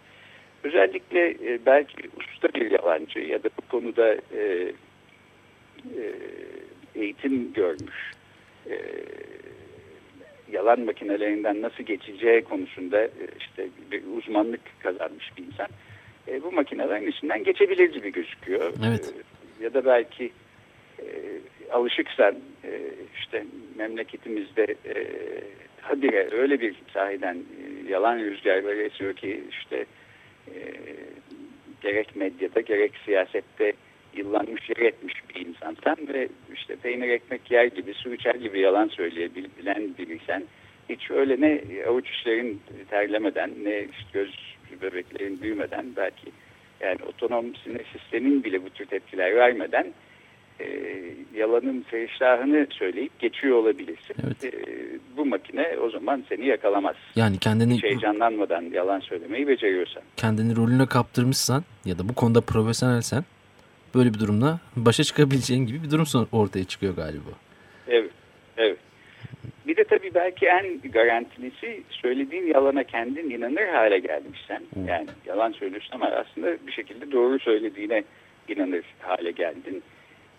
Özellikle 0.64 1.30
e, 1.30 1.58
belki 1.66 2.10
usta 2.16 2.48
bir 2.48 2.70
yalancı 2.70 3.18
ya 3.18 3.42
da 3.42 3.48
bu 3.58 3.68
konuda 3.68 4.14
e, 4.14 4.72
e, 5.96 6.04
eğitim 6.94 7.52
görmüş 7.52 8.12
e, 8.70 8.76
yalan 10.52 10.80
makinelerinden 10.80 11.62
nasıl 11.62 11.84
geçeceği 11.84 12.44
konusunda 12.44 13.08
işte 13.40 13.68
bir 13.90 14.02
uzmanlık 14.16 14.60
kazanmış 14.80 15.32
bir 15.36 15.46
insan 15.46 15.68
e, 16.28 16.42
bu 16.42 16.52
makinelerin 16.52 17.10
içinden 17.10 17.44
geçebilir 17.44 17.92
gibi 17.92 18.12
gözüküyor. 18.12 18.72
Evet. 18.88 19.14
E, 19.60 19.64
ya 19.64 19.74
da 19.74 19.84
belki 19.84 20.32
e, 20.98 21.06
alışıksan 21.72 22.34
e, 22.64 22.80
işte 23.18 23.44
memleketimizde 23.76 24.62
e, 24.62 24.94
habire 25.80 26.28
öyle 26.32 26.60
bir 26.60 26.74
sahiden 26.92 27.34
e, 27.36 27.90
yalan 27.90 28.18
rüzgarları 28.18 28.82
esiyor 28.82 29.14
ki 29.14 29.44
işte 29.50 29.84
e, 30.48 30.54
gerek 31.82 32.16
medyada 32.16 32.60
gerek 32.60 32.92
siyasette 33.04 33.72
yıllanmış 34.16 34.68
yer 34.68 34.86
etmiş 34.86 35.14
bir 35.28 35.46
insansan 35.46 35.96
ve 36.08 36.28
işte 36.54 36.76
peynir 36.76 37.08
ekmek 37.08 37.50
yer 37.50 37.64
gibi 37.64 37.94
su 37.94 38.14
içer 38.14 38.34
gibi 38.34 38.60
yalan 38.60 38.88
söyleyebilen 38.88 39.94
biriysen 39.98 40.44
hiç 40.88 41.10
öyle 41.10 41.40
ne 41.40 41.84
avuç 41.88 42.10
işlerin 42.10 42.60
terlemeden 42.90 43.50
ne 43.64 43.80
işte 43.80 44.08
göz 44.12 44.56
bebeklerin 44.82 45.42
büyümeden 45.42 45.86
belki 45.96 46.26
yani 46.80 46.98
otonom 47.06 47.54
sinir 47.56 47.84
sistemin 47.92 48.44
bile 48.44 48.62
bu 48.64 48.70
tür 48.70 48.86
tepkiler 48.86 49.36
vermeden 49.36 49.86
e, 50.60 50.66
yalanın 51.34 51.82
feriştahını 51.90 52.66
söyleyip 52.70 53.18
geçiyor 53.18 53.56
olabilirsin. 53.56 54.16
Evet. 54.26 54.44
E, 54.44 54.52
bu 55.16 55.26
makine 55.26 55.68
o 55.82 55.90
zaman 55.90 56.24
seni 56.28 56.46
yakalamaz. 56.46 56.96
Yani 57.16 57.38
kendini 57.38 57.74
Hiç 57.74 57.82
heyecanlanmadan 57.84 58.62
yalan 58.62 59.00
söylemeyi 59.00 59.48
beceriyorsan. 59.48 60.02
kendini 60.16 60.56
rolüne 60.56 60.86
kaptırmışsan 60.86 61.64
ya 61.84 61.98
da 61.98 62.08
bu 62.08 62.14
konuda 62.14 62.40
profesyonelsen 62.40 63.24
böyle 63.94 64.14
bir 64.14 64.18
durumla 64.18 64.60
başa 64.76 65.04
çıkabileceğin 65.04 65.66
gibi 65.66 65.82
bir 65.82 65.90
durum 65.90 66.28
ortaya 66.32 66.64
çıkıyor 66.64 66.96
galiba. 66.96 67.30
Evet, 67.88 68.10
evet. 68.56 68.78
Bir 69.66 69.76
de 69.76 69.84
tabii 69.84 70.10
belki 70.14 70.46
en 70.46 70.90
garantilisi 70.92 71.82
söylediğin 71.90 72.46
yalana 72.46 72.84
kendin 72.84 73.30
inanır 73.30 73.68
hale 73.68 73.98
gelmişsen. 73.98 74.62
Yani 74.88 75.06
yalan 75.26 75.52
söylüyorsun 75.52 75.92
ama 75.94 76.06
aslında 76.06 76.56
bir 76.66 76.72
şekilde 76.72 77.12
doğru 77.12 77.38
söylediğine 77.38 78.04
inanır 78.48 78.84
hale 79.00 79.30
geldin. 79.30 79.82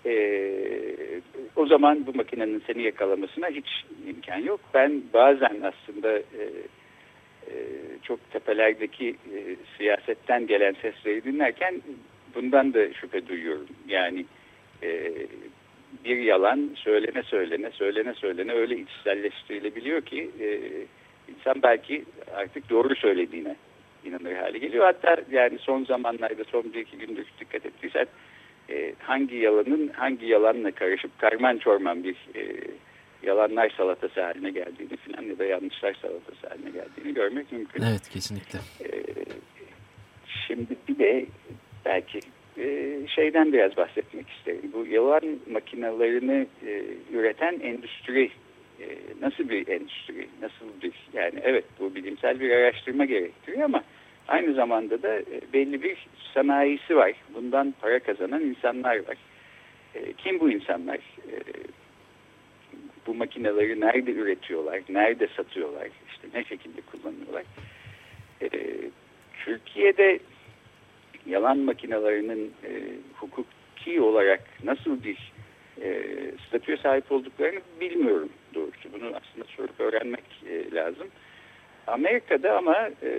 Ee, 0.06 1.22
o 1.56 1.65
zaman 1.65 2.06
bu 2.08 2.13
makinenin 2.13 2.63
seni 2.68 2.84
yakalamasına 2.84 3.48
hiç 3.48 3.86
imkan 4.08 4.38
yok. 4.38 4.60
Ben 4.74 5.02
bazen 5.13 5.62
aslında 5.62 6.18
e, 6.18 6.44
e, 7.48 7.54
çok 8.04 8.32
tepelerdeki 8.32 9.10
e, 9.10 9.56
siyasetten 9.78 10.48
gelen 10.48 10.76
sesleri 10.82 11.24
dinlerken 11.24 11.82
bundan 12.36 12.74
da 12.74 12.94
şüphe 12.94 13.28
duyuyorum. 13.28 13.68
Yani 13.88 14.26
e, 14.84 15.13
bir 16.06 16.18
yalan 16.18 16.70
söylene 16.76 17.24
söylene 17.24 17.72
söylene 17.72 18.13
söylene 18.13 18.54
öyle 18.54 18.78
içselleştirilebiliyor 18.78 20.02
ki 20.02 20.32
e, 20.39 20.60
insan 21.32 21.63
belki 21.63 22.04
artık 22.36 22.70
doğru 22.70 22.96
söylediğine 22.96 23.56
inanır 24.06 24.36
hale 24.36 24.58
geliyor. 24.58 24.86
Hatta 24.86 25.18
yani 25.32 25.58
son 25.60 25.84
zamanlarda 25.84 26.44
son 26.44 26.74
bir 26.74 26.80
iki 26.80 26.98
gündür 26.98 27.26
dikkat 27.39 27.65
ettiysen 27.65 28.08
e, 28.69 28.93
hangi 28.99 29.36
yalanın 29.36 29.88
hangi 29.88 30.25
yalanla 30.25 30.71
karışıp 30.71 31.19
karman 31.19 31.58
çorman 31.58 32.04
bir 32.04 32.15
e, 32.36 32.43
yalanlar 33.23 33.69
salatası 33.78 34.21
haline 34.21 34.51
geldiğini 34.51 34.97
filan 34.97 35.23
ya 35.23 35.39
da 35.39 35.45
yanlışlar 35.45 35.93
salatası 36.01 36.47
haline 36.49 36.69
geldiğini 36.69 37.13
görmek 37.13 37.51
mümkün. 37.51 37.84
Evet 37.84 38.10
kesinlikle. 38.10 38.60
E, 38.84 38.89
şimdi 40.47 40.75
bir 40.88 40.99
de 40.99 41.25
belki 41.86 42.19
e, 42.58 42.97
şeyden 43.08 43.54
biraz 43.54 43.78
bahsetmek 43.78 44.30
isterim. 44.30 44.71
Bu 44.73 44.86
yalan 44.86 45.39
makinelerini 45.51 46.47
e, 46.67 46.84
üreten 47.13 47.60
endüstri 47.60 48.32
e, 48.80 48.86
nasıl 49.21 49.49
bir 49.49 49.67
endüstri, 49.67 50.28
nasıl 50.41 50.82
bir 50.82 50.93
yani 51.13 51.39
evet 51.43 51.65
bu 51.80 51.95
bilimsel 51.95 52.39
bir 52.39 52.51
araştırma 52.51 53.06
gerektiriyor 53.06 53.63
ama 53.63 53.84
aynı 54.27 54.53
zamanda 54.53 55.03
da 55.03 55.19
e, 55.19 55.41
belli 55.53 55.83
bir 55.83 56.07
sanayisi 56.33 56.95
var. 56.95 57.13
Bundan 57.33 57.73
para 57.81 57.99
kazanan 57.99 58.41
insanlar 58.41 58.95
var. 58.95 59.17
E, 59.95 60.13
kim 60.13 60.39
bu 60.39 60.51
insanlar? 60.51 60.95
E, 60.97 61.35
bu 63.07 63.13
makineleri 63.15 63.81
nerede 63.81 64.11
üretiyorlar, 64.11 64.81
nerede 64.89 65.27
satıyorlar, 65.27 65.88
işte 66.09 66.27
ne 66.33 66.43
şekilde 66.43 66.81
kullanıyorlar? 66.81 67.43
Türkiye'de 69.45 70.19
yalan 71.25 71.57
makinelerinin 71.57 72.53
hukuki 73.13 74.01
olarak 74.01 74.43
nasıl 74.63 75.03
bir 75.03 75.31
e, 75.81 76.01
statüye 76.47 76.77
sahip 76.77 77.11
olduklarını 77.11 77.59
bilmiyorum 77.79 78.29
doğrusu. 78.53 78.93
Bunu 78.93 79.05
aslında 79.05 79.45
sorup 79.57 79.79
öğrenmek 79.79 80.23
lazım. 80.73 81.07
Amerika'da 81.88 82.57
ama 82.57 82.89
e, 83.03 83.11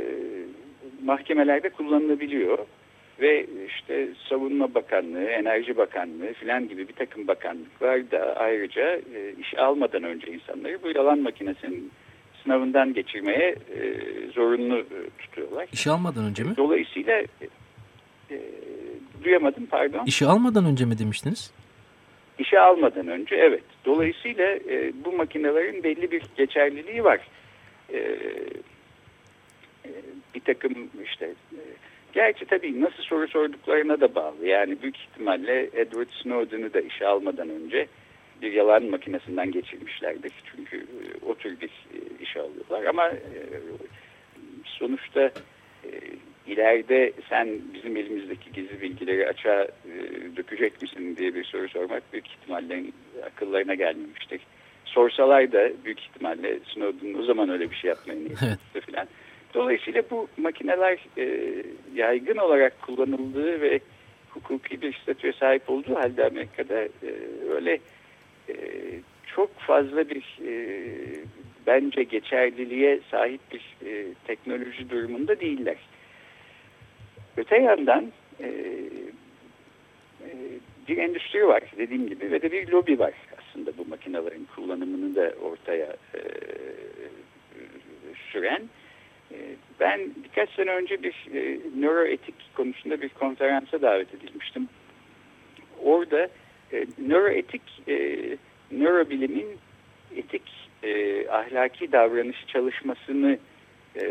mahkemelerde 1.04 1.68
kullanılabiliyor 1.68 2.58
ve 3.20 3.46
işte 3.66 4.08
Savunma 4.28 4.74
Bakanlığı, 4.74 5.24
Enerji 5.24 5.76
Bakanlığı 5.76 6.32
filan 6.32 6.68
gibi 6.68 6.88
bir 6.88 6.92
takım 6.92 7.28
bakanlıklar 7.28 8.10
da 8.10 8.36
ayrıca 8.36 9.00
e, 9.14 9.32
işe 9.40 9.60
almadan 9.60 10.02
önce 10.02 10.32
insanları 10.32 10.82
bu 10.82 10.90
yalan 10.90 11.18
makinesinin 11.18 11.92
sınavından 12.42 12.94
geçirmeye 12.94 13.56
e, 13.76 13.94
zorunlu 14.34 14.78
e, 14.78 14.98
tutuyorlar. 15.18 15.68
İşe 15.72 15.90
almadan 15.90 16.24
önce 16.24 16.42
mi? 16.42 16.56
Dolayısıyla 16.56 17.22
e, 18.30 18.40
duyamadım 19.24 19.66
pardon. 19.66 20.04
İşe 20.06 20.26
almadan 20.26 20.64
önce 20.64 20.84
mi 20.84 20.98
demiştiniz? 20.98 21.52
İşe 22.38 22.60
almadan 22.60 23.08
önce 23.08 23.36
evet. 23.36 23.64
Dolayısıyla 23.84 24.44
e, 24.44 24.92
bu 25.04 25.12
makinelerin 25.12 25.82
belli 25.82 26.10
bir 26.10 26.22
geçerliliği 26.36 27.04
var. 27.04 27.20
E, 27.88 27.98
e, 27.98 28.08
bir 30.36 30.40
takım 30.40 30.90
işte 31.04 31.26
e, 31.52 31.60
gerçi 32.12 32.44
tabii 32.44 32.80
nasıl 32.80 33.02
soru 33.02 33.28
sorduklarına 33.28 34.00
da 34.00 34.14
bağlı. 34.14 34.46
Yani 34.46 34.82
büyük 34.82 34.96
ihtimalle 34.96 35.62
Edward 35.62 36.08
Snowden'ı 36.22 36.74
da 36.74 36.80
işe 36.80 37.06
almadan 37.06 37.48
önce 37.50 37.86
bir 38.42 38.52
yalan 38.52 38.84
makinesinden 38.84 39.50
geçirmişlerdir. 39.50 40.32
Çünkü 40.56 40.76
e, 40.76 41.26
o 41.26 41.34
tür 41.34 41.60
bir 41.60 41.68
e, 41.68 41.98
işe 42.20 42.40
alıyorlar. 42.40 42.84
Ama 42.84 43.08
e, 43.08 43.40
sonuçta 44.64 45.20
e, 45.84 45.90
ileride 46.46 47.12
sen 47.28 47.48
bizim 47.74 47.96
elimizdeki 47.96 48.52
gizli 48.52 48.80
bilgileri 48.80 49.28
açığa 49.28 49.62
e, 49.62 49.66
dökecek 50.36 50.82
misin 50.82 51.16
diye 51.16 51.34
bir 51.34 51.44
soru 51.44 51.68
sormak 51.68 52.12
büyük 52.12 52.26
ihtimalle 52.26 52.84
akıllarına 53.26 53.74
gelmemiştir. 53.74 54.40
Sorsalar 54.84 55.52
da 55.52 55.70
büyük 55.84 56.00
ihtimalle 56.00 56.58
Snowden 56.74 57.14
o 57.14 57.22
zaman 57.22 57.48
öyle 57.48 57.70
bir 57.70 57.76
şey 57.76 57.88
yapmayı 57.88 58.28
Evet. 58.46 58.84
filan. 58.86 59.08
Dolayısıyla 59.56 60.02
bu 60.10 60.28
makineler 60.36 60.98
e, 61.18 61.52
yaygın 61.94 62.36
olarak 62.36 62.82
kullanıldığı 62.82 63.60
ve 63.60 63.80
hukuki 64.30 64.82
bir 64.82 64.92
statüye 65.02 65.32
sahip 65.32 65.70
olduğu 65.70 65.94
halde 65.94 66.26
Amerika'da 66.26 66.82
e, 66.82 67.10
öyle 67.50 67.78
e, 68.48 68.54
çok 69.34 69.58
fazla 69.58 70.08
bir 70.08 70.38
e, 70.46 70.54
bence 71.66 72.02
geçerliliğe 72.02 73.00
sahip 73.10 73.40
bir 73.52 73.86
e, 73.86 74.14
teknoloji 74.26 74.90
durumunda 74.90 75.40
değiller. 75.40 75.78
Öte 77.36 77.56
yandan 77.56 78.12
e, 78.40 78.48
e, 80.24 80.28
bir 80.88 80.98
endüstri 80.98 81.48
var 81.48 81.62
dediğim 81.78 82.08
gibi 82.08 82.30
ve 82.30 82.42
de 82.42 82.52
bir 82.52 82.68
lobi 82.68 82.98
var 82.98 83.14
aslında 83.38 83.78
bu 83.78 83.84
makinelerin 83.88 84.48
kullanımını 84.54 85.16
da 85.16 85.32
ortaya 85.42 85.96
e, 86.14 86.20
süren. 88.32 88.62
E, 88.62 88.85
ben 89.80 90.00
birkaç 90.24 90.50
sene 90.50 90.70
önce 90.70 91.02
bir 91.02 91.26
e, 91.34 91.58
nöroetik 91.80 92.34
konusunda 92.54 93.00
bir 93.00 93.08
konferansa 93.08 93.82
davet 93.82 94.14
edilmiştim. 94.14 94.68
Orada 95.84 96.28
e, 96.72 96.86
nöroetik 96.98 97.62
e, 97.88 98.26
nörobilimin 98.70 99.46
etik 100.16 100.42
e, 100.82 101.28
ahlaki 101.28 101.92
davranış 101.92 102.46
çalışmasını 102.46 103.38
e, 104.00 104.04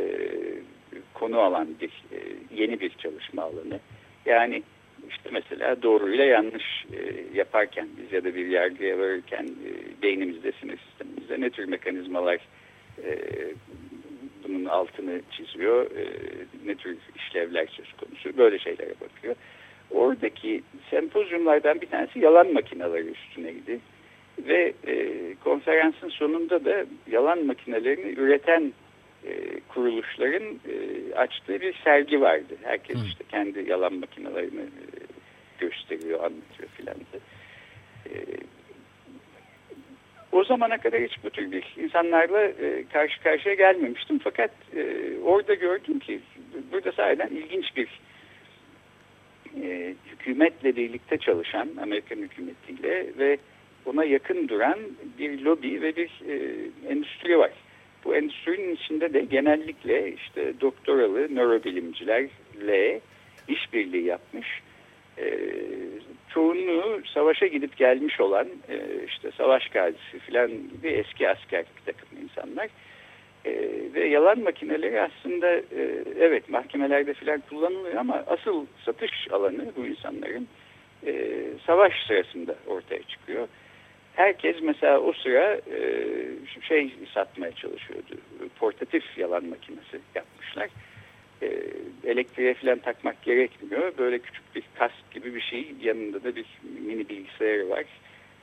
konu 1.14 1.40
alan 1.40 1.68
bir 1.82 1.90
e, 1.90 2.20
yeni 2.56 2.80
bir 2.80 2.90
çalışma 2.90 3.44
alanı. 3.44 3.80
Yani 4.26 4.64
işte 5.10 5.30
mesela 5.32 5.84
doğruyla 5.84 6.26
yanlış 6.26 6.86
e, 6.94 7.26
yaparken 7.38 7.88
biz 7.98 8.14
ya 8.14 8.24
da 8.24 8.36
bir 8.36 8.48
yargıya 8.48 9.00
varırken 9.00 9.44
e, 9.44 10.02
beynimizde, 10.02 10.52
sinir 10.52 10.78
sistemimizde 10.78 11.42
ne 11.42 11.50
tür 11.50 11.66
mekanizmalar 11.66 12.40
e, 13.04 13.20
bunun 14.56 14.66
altını 14.66 15.22
çiziyor, 15.32 15.92
e, 15.92 16.06
ne 16.66 16.76
tür 16.76 16.98
işlevler 17.16 17.68
söz 17.68 17.94
konusu 17.94 18.38
böyle 18.38 18.60
şeylere 18.60 18.94
bakıyor. 19.02 19.36
Oradaki 19.92 20.62
sempozyumlardan 20.90 21.82
bir 21.82 21.88
tanesi 21.88 22.20
yalan 22.20 22.54
makineleri 22.54 23.08
üstüneydi. 23.08 23.80
Ve 24.40 24.74
e, 24.88 25.36
konferansın 25.44 26.10
sonunda 26.10 26.66
da 26.66 26.86
yalan 27.12 27.46
makinelerini 27.46 28.12
üreten 28.20 28.74
e, 29.26 29.60
kuruluşların 29.68 30.44
e, 30.44 31.16
açtığı 31.16 31.62
bir 31.62 31.76
sergi 31.84 32.22
vardı. 32.22 32.56
Herkes 32.64 32.98
işte 33.08 33.24
kendi 33.30 33.70
yalan 33.70 33.94
makinelerini 33.94 34.62
e, 34.62 34.90
gösteriyor, 35.60 36.20
anlatıyor 36.20 36.70
filan. 36.78 36.96
E, 38.06 38.14
o 40.36 40.44
zamana 40.44 40.78
kadar 40.78 41.02
hiç 41.02 41.24
bu 41.24 41.30
tür 41.30 41.52
bir 41.52 41.76
insanlarla 41.78 42.44
e, 42.44 42.84
karşı 42.94 43.24
karşıya 43.24 43.56
gelmemiştim. 43.56 44.20
Fakat 44.20 44.52
e, 44.76 44.84
orada 45.24 45.54
gördüm 45.54 46.00
ki 46.00 46.20
burada 46.72 46.92
sahiden 46.92 47.28
ilginç 47.28 47.66
bir 47.76 47.88
e, 49.64 49.94
hükümetle 50.12 50.76
birlikte 50.76 51.18
çalışan, 51.18 51.70
Amerikan 51.82 52.16
hükümetiyle 52.16 53.06
ve 53.20 53.38
ona 53.86 54.04
yakın 54.04 54.48
duran 54.48 54.80
bir 55.20 55.42
lobi 55.42 55.82
ve 55.82 55.96
bir 55.96 56.12
e, 56.28 56.56
endüstri 56.90 57.38
var. 57.40 57.52
Bu 58.06 58.16
endüstrinin 58.16 58.76
içinde 58.76 59.14
de 59.14 59.22
genellikle 59.22 60.14
işte 60.14 60.54
doktoralı 60.62 61.36
nörobilimcilerle 61.36 63.02
işbirliği 63.48 64.04
yapmış. 64.04 64.48
E, 65.18 65.40
çoğunluğu 66.34 67.02
savaşa 67.14 67.48
gidip 67.48 67.78
gelmiş 67.78 68.20
olan 68.20 68.48
e, 68.70 69.06
işte 69.08 69.32
savaş 69.38 69.68
gazisi 69.68 70.20
falan 70.20 70.48
gibi 70.48 70.88
eski 70.88 71.30
asker 71.30 71.66
bir 71.78 71.94
takım 71.94 72.10
insanlar. 72.24 72.68
E, 73.46 73.52
ve 73.94 74.08
yalan 74.08 74.40
makineleri 74.40 75.02
aslında 75.02 75.52
e, 75.56 76.04
evet 76.20 76.50
mahkemelerde 76.50 77.14
falan 77.14 77.42
kullanılıyor 77.50 77.96
ama 77.96 78.24
asıl 78.28 78.66
satış 78.86 79.28
alanı 79.32 79.72
bu 79.78 79.86
insanların 79.86 80.48
e, 81.06 81.42
savaş 81.66 81.94
sırasında 82.08 82.56
ortaya 82.68 83.04
çıkıyor 83.04 83.48
herkes 84.16 84.56
mesela 84.62 85.00
o 85.00 85.14
sıra 85.14 85.54
e, 85.54 85.82
şey 86.62 86.94
satmaya 87.14 87.52
çalışıyordu. 87.52 88.18
Portatif 88.60 89.18
yalan 89.18 89.46
makinesi 89.46 90.00
yapmışlar. 90.16 90.70
E, 91.46 92.12
elektriğe 92.12 92.54
falan 92.54 92.80
takmak 92.80 93.24
gerekmiyor. 93.24 93.98
Böyle 93.98 94.20
küçük 94.20 94.56
bir 94.56 94.64
kask 94.76 95.12
gibi 95.12 95.36
bir 95.36 95.42
şey. 95.42 95.68
Yanında 95.82 96.24
da 96.24 96.36
bir 96.36 96.46
mini 96.86 97.10
bilgisayarı 97.10 97.70
var. 97.70 97.86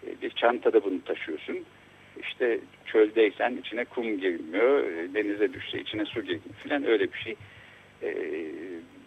E, 0.06 0.22
bir 0.22 0.30
çantada 0.30 0.84
bunu 0.84 1.04
taşıyorsun. 1.04 1.58
İşte 2.20 2.58
çöldeysen 2.86 3.56
içine 3.56 3.84
kum 3.84 4.18
girmiyor. 4.18 4.84
E, 4.86 5.14
denize 5.14 5.52
düşse 5.52 5.80
içine 5.80 6.04
su 6.04 6.20
girmiyor 6.20 6.54
falan 6.68 6.84
öyle 6.84 7.12
bir 7.12 7.18
şey. 7.18 7.36
E, 8.02 8.10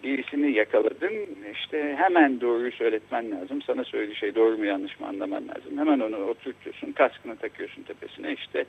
birisini 0.04 0.52
yakaladın 0.52 1.14
işte 1.54 1.96
hemen 1.98 2.42
doğruyu 2.42 2.72
söyletmen 2.72 3.32
lazım. 3.32 3.62
Sana 3.62 3.84
söylediği 3.84 4.16
şey 4.16 4.36
doğru 4.36 4.58
mu 4.58 4.66
yanlış 4.66 5.00
mı 5.00 5.08
anlaman 5.08 5.48
lazım. 5.48 5.78
Hemen 5.78 6.00
onu 6.00 6.18
oturtuyorsun 6.18 6.92
kaskını 6.92 7.36
takıyorsun 7.36 7.84
tepesine 7.84 8.34
işte 8.34 8.66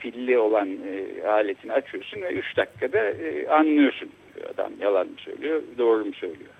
pilli 0.00 0.38
olan 0.38 0.68
e, 0.68 1.26
aletini 1.26 1.72
açıyorsun 1.72 2.22
ve 2.22 2.32
3 2.32 2.56
dakikada 2.56 2.98
e, 2.98 3.48
anlıyorsun 3.48 4.10
adam 4.54 4.72
yalan 4.80 5.06
mı 5.06 5.16
söylüyor 5.18 5.62
doğru 5.78 6.04
mu 6.04 6.12
söylüyor. 6.12 6.50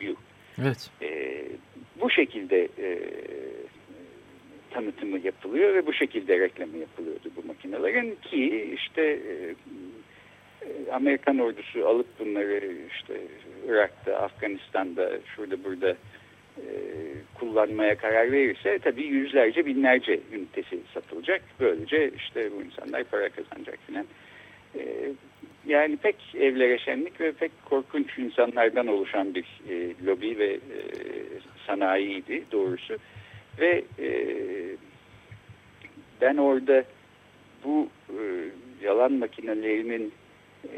Yuh. 0.00 0.16
Evet. 0.62 0.90
E, 1.02 1.42
bu 2.00 2.10
şekilde 2.10 2.68
e, 2.78 2.98
tanıtımı 4.70 5.18
yapılıyor 5.18 5.74
ve 5.74 5.86
bu 5.86 5.92
şekilde 5.92 6.38
reklamı 6.38 6.76
yapılıyordu 6.76 7.30
bu 7.36 7.46
makinelerin 7.46 8.18
ki 8.22 8.74
işte 8.74 9.02
e, 9.02 9.54
e, 10.66 10.92
Amerikan 10.92 11.38
ordusu 11.38 11.88
alıp 11.88 12.06
bunları 12.18 12.62
işte 12.90 13.20
Irak'ta, 13.68 14.16
Afganistan'da, 14.16 15.10
şurada 15.36 15.64
burada 15.64 15.96
e, 16.56 16.64
kullanmaya 17.34 17.94
karar 17.94 18.32
verirse 18.32 18.78
tabii 18.78 19.04
yüzlerce 19.04 19.66
binlerce 19.66 20.20
ünitesi 20.32 20.80
satılacak. 20.94 21.42
Böylece 21.60 22.10
işte 22.16 22.50
bu 22.56 22.62
insanlar 22.62 23.04
para 23.04 23.28
kazanacak 23.28 23.78
filan. 23.86 24.06
Yani 25.70 25.96
pek 25.96 26.16
evlere 26.34 26.78
şenlik 26.78 27.20
ve 27.20 27.32
pek 27.32 27.50
korkunç 27.64 28.18
insanlardan 28.18 28.86
oluşan 28.86 29.34
bir 29.34 29.44
e, 29.68 30.06
lobi 30.06 30.38
ve 30.38 30.52
e, 30.52 30.78
sanayiydi 31.66 32.44
doğrusu. 32.52 32.96
Ve 33.60 33.84
e, 33.98 34.08
ben 36.20 36.36
orada 36.36 36.84
bu 37.64 37.88
e, 38.08 38.20
yalan 38.84 39.12
makinelerinin 39.12 40.12
e, 40.64 40.76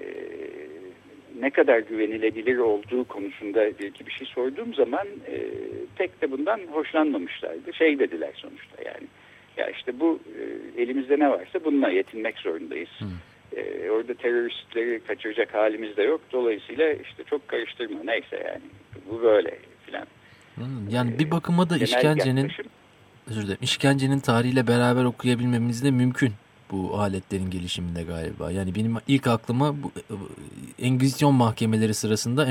ne 1.41 1.51
kadar 1.51 1.79
güvenilebilir 1.79 2.59
olduğu 2.59 3.05
konusunda 3.05 3.79
bir 3.79 3.87
iki 3.87 4.07
bir 4.07 4.13
şey 4.13 4.27
sorduğum 4.27 4.75
zaman 4.75 5.07
e, 5.27 5.41
pek 5.97 6.23
de 6.23 6.31
bundan 6.31 6.61
hoşlanmamışlardı. 6.73 7.73
Şey 7.75 7.99
dediler 7.99 8.33
sonuçta 8.35 8.83
yani. 8.85 9.07
Ya 9.57 9.71
işte 9.71 10.01
bu 10.01 10.21
e, 10.39 10.83
elimizde 10.83 11.19
ne 11.19 11.31
varsa 11.31 11.65
bununla 11.65 11.91
yetinmek 11.91 12.39
zorundayız. 12.39 12.91
E, 13.57 13.91
orada 13.91 14.15
teröristleri 14.15 15.01
kaçıracak 15.07 15.55
halimiz 15.55 15.97
de 15.97 16.03
yok. 16.03 16.21
Dolayısıyla 16.33 16.93
işte 16.93 17.25
çok 17.25 17.49
karıştırma 17.49 18.01
neyse 18.05 18.37
yani. 18.47 18.63
Bu 19.11 19.23
böyle 19.23 19.59
filan. 19.87 20.07
Yani 20.91 21.19
bir 21.19 21.31
bakıma 21.31 21.71
da 21.71 21.77
işkencenin 21.77 22.53
özür 23.31 23.43
dilerim, 23.43 23.59
işkencenin 23.63 24.21
tarihiyle 24.21 24.67
beraber 24.67 25.05
okuyabilmemiz 25.05 25.85
de 25.85 25.91
mümkün 25.91 26.33
bu 26.73 26.99
aletlerin 26.99 27.51
gelişiminde 27.51 28.03
galiba. 28.03 28.51
Yani 28.51 28.75
benim 28.75 28.97
ilk 29.09 29.27
aklıma 29.27 29.83
bu 29.83 29.93
e, 29.97 30.15
Engizisyon 30.87 31.35
mahkemeleri 31.35 31.95
sırasında 31.95 32.49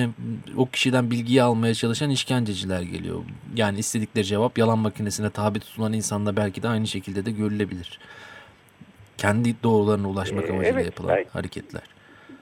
o 0.58 0.66
kişiden 0.66 1.12
bilgiyi 1.12 1.44
almaya 1.44 1.74
çalışan 1.74 2.10
işkenceciler 2.10 2.82
geliyor. 2.82 3.24
Yani 3.56 3.80
istedikleri 3.80 4.26
cevap 4.26 4.58
yalan 4.58 4.80
makinesine 4.80 5.30
tabi 5.30 5.60
tutulan 5.60 5.94
insanda 5.94 6.36
belki 6.36 6.64
de 6.64 6.68
aynı 6.68 6.88
şekilde 6.88 7.26
de 7.26 7.32
görülebilir. 7.32 8.00
Kendi 9.22 9.64
doğrularına 9.64 10.10
ulaşmak 10.10 10.50
ee, 10.50 10.54
amacıyla 10.54 10.80
evet, 10.80 10.86
yapılan 10.86 11.16
belki, 11.16 11.30
hareketler. 11.30 11.82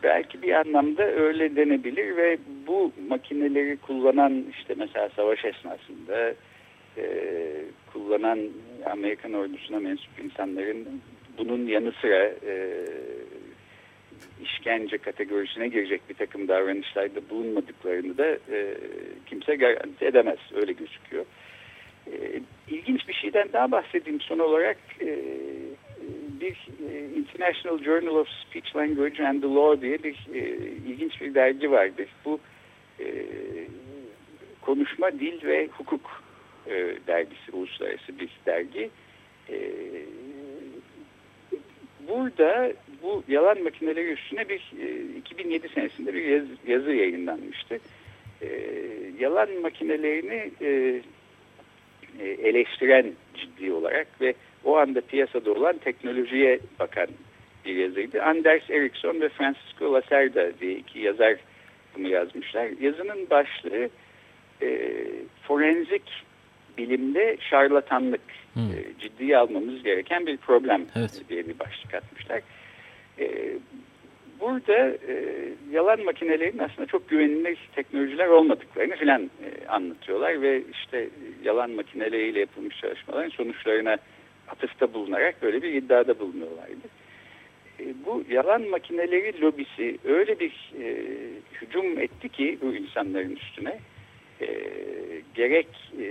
Belki 0.03 0.41
bir 0.41 0.53
anlamda 0.53 1.03
öyle 1.03 1.55
denebilir 1.55 2.17
ve 2.17 2.37
bu 2.67 2.91
makineleri 3.09 3.77
kullanan 3.77 4.45
işte 4.51 4.73
mesela 4.77 5.09
savaş 5.15 5.45
esnasında 5.45 6.33
e, 6.97 7.03
kullanan 7.93 8.39
Amerikan 8.91 9.33
ordusuna 9.33 9.79
mensup 9.79 10.19
insanların 10.23 10.87
bunun 11.37 11.67
yanı 11.67 11.91
sıra 12.01 12.25
e, 12.25 12.85
işkence 14.43 14.97
kategorisine 14.97 15.67
girecek 15.67 16.01
bir 16.09 16.15
takım 16.15 16.47
davranışlarda 16.47 17.29
bulunmadıklarını 17.29 18.17
da 18.17 18.27
e, 18.27 18.75
kimse 19.25 19.55
garanti 19.55 20.05
edemez. 20.05 20.39
Öyle 20.55 20.71
gözüküyor. 20.71 21.25
E, 22.07 22.41
ilginç 22.69 23.07
bir 23.07 23.13
şeyden 23.13 23.49
daha 23.53 23.71
bahsedeyim 23.71 24.21
son 24.21 24.39
olarak. 24.39 24.77
E, 25.01 25.19
bir 26.41 26.67
e, 26.91 27.05
International 27.15 27.83
Journal 27.83 28.15
of 28.15 28.27
Speech 28.27 28.75
Language 28.75 29.27
and 29.27 29.41
the 29.41 29.47
Law 29.47 29.81
diye 29.81 30.03
bir 30.03 30.17
e, 30.33 30.39
ilginç 30.87 31.21
bir 31.21 31.33
dergi 31.33 31.71
vardır. 31.71 32.07
Bu 32.25 32.39
e, 32.99 33.05
konuşma, 34.61 35.11
dil 35.11 35.43
ve 35.43 35.67
hukuk 35.67 36.23
dergisi, 37.07 37.51
uluslararası 37.51 38.19
bir 38.19 38.29
dergi. 38.45 38.89
Burada 42.07 42.73
bu 43.03 43.23
yalan 43.27 43.63
makineleri 43.63 44.11
üstüne 44.11 44.49
bir 44.49 44.71
e, 44.81 45.17
2007 45.17 45.69
senesinde 45.69 46.13
bir 46.13 46.23
yaz, 46.23 46.43
yazı 46.67 46.91
yayınlanmıştı. 46.91 47.79
Yalan 49.19 49.49
makinelerini 49.61 50.51
eleştiren 52.19 53.13
ciddi 53.33 53.73
olarak 53.73 54.21
ve 54.21 54.33
o 54.65 54.77
anda 54.77 55.01
piyasada 55.01 55.51
olan 55.51 55.77
teknolojiye 55.77 56.59
bakan 56.79 57.07
bir 57.65 57.75
yazıydı. 57.75 58.23
Anders 58.23 58.69
Ericsson 58.69 59.21
ve 59.21 59.29
Francisco 59.29 59.93
Lacerda 59.93 60.59
diye 60.59 60.73
iki 60.73 60.99
yazar 60.99 61.35
bunu 61.95 62.07
yazmışlar. 62.07 62.69
Yazının 62.81 63.29
başlığı 63.29 63.89
e, 64.61 64.95
forenzik 65.47 66.03
bilimde 66.77 67.37
şarlatanlık 67.49 68.21
hmm. 68.53 68.63
e, 68.63 68.99
ciddiye 68.99 69.37
almamız 69.37 69.83
gereken 69.83 70.25
bir 70.27 70.37
problem 70.37 70.85
evet. 70.95 71.21
diye 71.29 71.47
bir 71.47 71.59
başlık 71.59 71.93
atmışlar. 71.93 72.41
E, 73.19 73.53
burada 74.39 74.87
e, 74.87 75.25
yalan 75.71 76.03
makinelerin 76.03 76.59
aslında 76.59 76.85
çok 76.85 77.09
güvenilir 77.09 77.57
teknolojiler 77.75 78.27
olmadıklarını 78.27 78.95
filan 78.95 79.23
e, 79.23 79.67
anlatıyorlar 79.67 80.41
ve 80.41 80.61
işte 80.71 81.09
yalan 81.43 81.71
makineleriyle 81.71 82.39
yapılmış 82.39 82.81
çalışmaların 82.81 83.29
sonuçlarına 83.29 83.97
atıfta 84.51 84.93
bulunarak 84.93 85.41
böyle 85.41 85.61
bir 85.61 85.73
iddiada 85.73 86.19
bulunuyorlardı. 86.19 86.87
E, 87.79 87.83
bu 88.05 88.23
yalan 88.29 88.69
makineleri 88.69 89.41
lobisi 89.41 89.97
öyle 90.05 90.39
bir 90.39 90.73
e, 90.81 91.05
hücum 91.61 91.99
etti 91.99 92.29
ki 92.29 92.57
bu 92.61 92.75
insanların 92.75 93.35
üstüne 93.35 93.79
e, 94.41 94.47
gerek 95.35 95.67
e, 96.01 96.07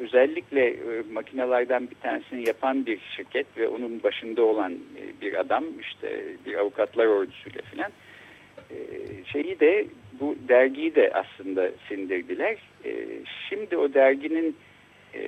özellikle 0.00 0.66
e, 0.66 1.02
makinelerden 1.12 1.90
bir 1.90 1.94
tanesini 1.94 2.48
yapan 2.48 2.86
bir 2.86 3.00
şirket 3.16 3.46
ve 3.56 3.68
onun 3.68 4.02
başında 4.02 4.42
olan 4.42 4.72
e, 4.72 5.20
bir 5.20 5.40
adam 5.40 5.64
işte 5.80 6.24
bir 6.46 6.54
avukatlar 6.54 7.06
ordusuyla 7.06 7.62
filan 7.62 7.92
e, 8.70 8.76
şeyi 9.32 9.60
de 9.60 9.86
bu 10.20 10.36
dergiyi 10.48 10.94
de 10.94 11.12
aslında 11.14 11.70
sindirdiler. 11.88 12.56
E, 12.84 13.06
şimdi 13.48 13.76
o 13.76 13.94
derginin 13.94 14.56
e, 15.14 15.20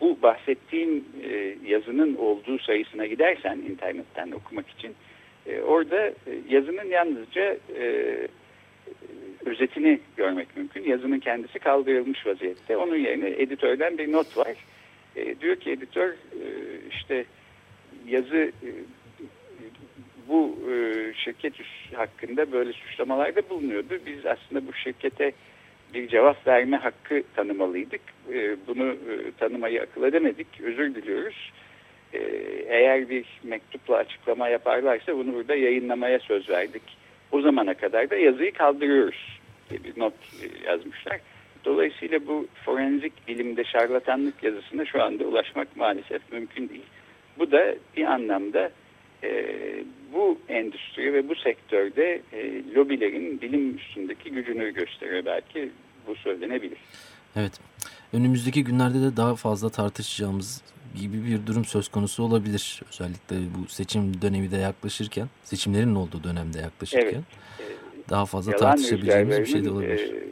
bu 0.00 0.22
bahsettiğim 0.22 1.04
e, 1.22 1.54
yazının 1.66 2.14
olduğu 2.14 2.58
sayısına 2.58 3.06
gidersen 3.06 3.58
internetten 3.58 4.30
okumak 4.30 4.68
için 4.68 4.94
e, 5.46 5.60
orada 5.60 6.06
e, 6.06 6.14
yazının 6.48 6.84
yalnızca 6.84 7.56
e, 7.78 8.16
özetini 9.44 10.00
görmek 10.16 10.56
mümkün. 10.56 10.84
Yazının 10.84 11.18
kendisi 11.18 11.58
kaldırılmış 11.58 12.26
vaziyette. 12.26 12.76
Onun 12.76 12.96
yerine 12.96 13.28
editörden 13.28 13.98
bir 13.98 14.12
not 14.12 14.36
var. 14.36 14.54
E, 15.16 15.40
diyor 15.40 15.56
ki 15.56 15.70
editör 15.70 16.08
e, 16.10 16.46
işte 16.90 17.24
yazı 18.08 18.36
e, 18.36 18.70
bu 20.28 20.58
e, 20.70 20.74
şirket 21.14 21.52
hakkında 21.94 22.52
böyle 22.52 22.72
suçlamalarda 22.72 23.48
bulunuyordu. 23.50 23.98
Biz 24.06 24.26
aslında 24.26 24.66
bu 24.66 24.72
şirkete 24.72 25.32
bir 25.96 26.08
cevap 26.08 26.46
verme 26.46 26.76
hakkı 26.76 27.22
tanımalıydık. 27.36 28.00
E, 28.32 28.56
bunu 28.66 28.86
e, 28.86 29.32
tanımayı 29.38 29.82
akıl 29.82 30.04
edemedik. 30.04 30.46
Özür 30.60 30.94
diliyoruz. 30.94 31.52
E, 32.12 32.18
eğer 32.68 33.08
bir 33.08 33.24
mektupla 33.42 33.96
açıklama 33.96 34.48
yaparlarsa 34.48 35.16
bunu 35.16 35.34
burada 35.34 35.54
yayınlamaya 35.54 36.18
söz 36.18 36.48
verdik. 36.48 36.82
O 37.32 37.40
zamana 37.40 37.74
kadar 37.74 38.10
da 38.10 38.16
yazıyı 38.16 38.52
kaldırıyoruz 38.52 39.40
diye 39.70 39.84
bir 39.84 40.00
not 40.00 40.14
e, 40.14 40.68
yazmışlar. 40.70 41.20
Dolayısıyla 41.64 42.26
bu 42.26 42.46
forenzik 42.64 43.28
bilimde 43.28 43.64
şarlatanlık 43.64 44.42
yazısına 44.42 44.84
şu 44.84 45.02
anda 45.02 45.24
ulaşmak 45.24 45.76
maalesef 45.76 46.32
mümkün 46.32 46.68
değil. 46.68 46.86
Bu 47.38 47.50
da 47.50 47.74
bir 47.96 48.04
anlamda 48.04 48.70
e, 49.24 49.44
bu 50.12 50.38
endüstri 50.48 51.12
ve 51.12 51.28
bu 51.28 51.34
sektörde 51.34 52.20
e, 52.32 52.62
lobilerin 52.74 53.40
bilim 53.40 53.76
üstündeki 53.76 54.30
gücünü 54.30 54.74
gösteriyor 54.74 55.24
belki 55.24 55.68
bu 56.06 56.14
söylenebilir. 56.14 56.78
Evet. 57.36 57.52
Önümüzdeki 58.12 58.64
günlerde 58.64 59.02
de 59.02 59.16
daha 59.16 59.36
fazla 59.36 59.70
tartışacağımız 59.70 60.62
gibi 61.00 61.24
bir 61.24 61.46
durum 61.46 61.64
söz 61.64 61.88
konusu 61.88 62.22
olabilir. 62.22 62.82
Özellikle 62.88 63.36
bu 63.36 63.68
seçim 63.68 64.22
dönemi 64.22 64.50
de 64.50 64.56
yaklaşırken, 64.56 65.28
seçimlerin 65.42 65.94
olduğu 65.94 66.24
dönemde 66.24 66.58
yaklaşırken 66.58 67.22
evet. 67.60 68.10
daha 68.10 68.26
fazla 68.26 68.52
yalan 68.52 68.64
tartışabileceğimiz 68.64 69.40
bir 69.40 69.46
şey 69.46 69.64
de 69.64 69.70
olabilir. 69.70 70.12
E, 70.12 70.26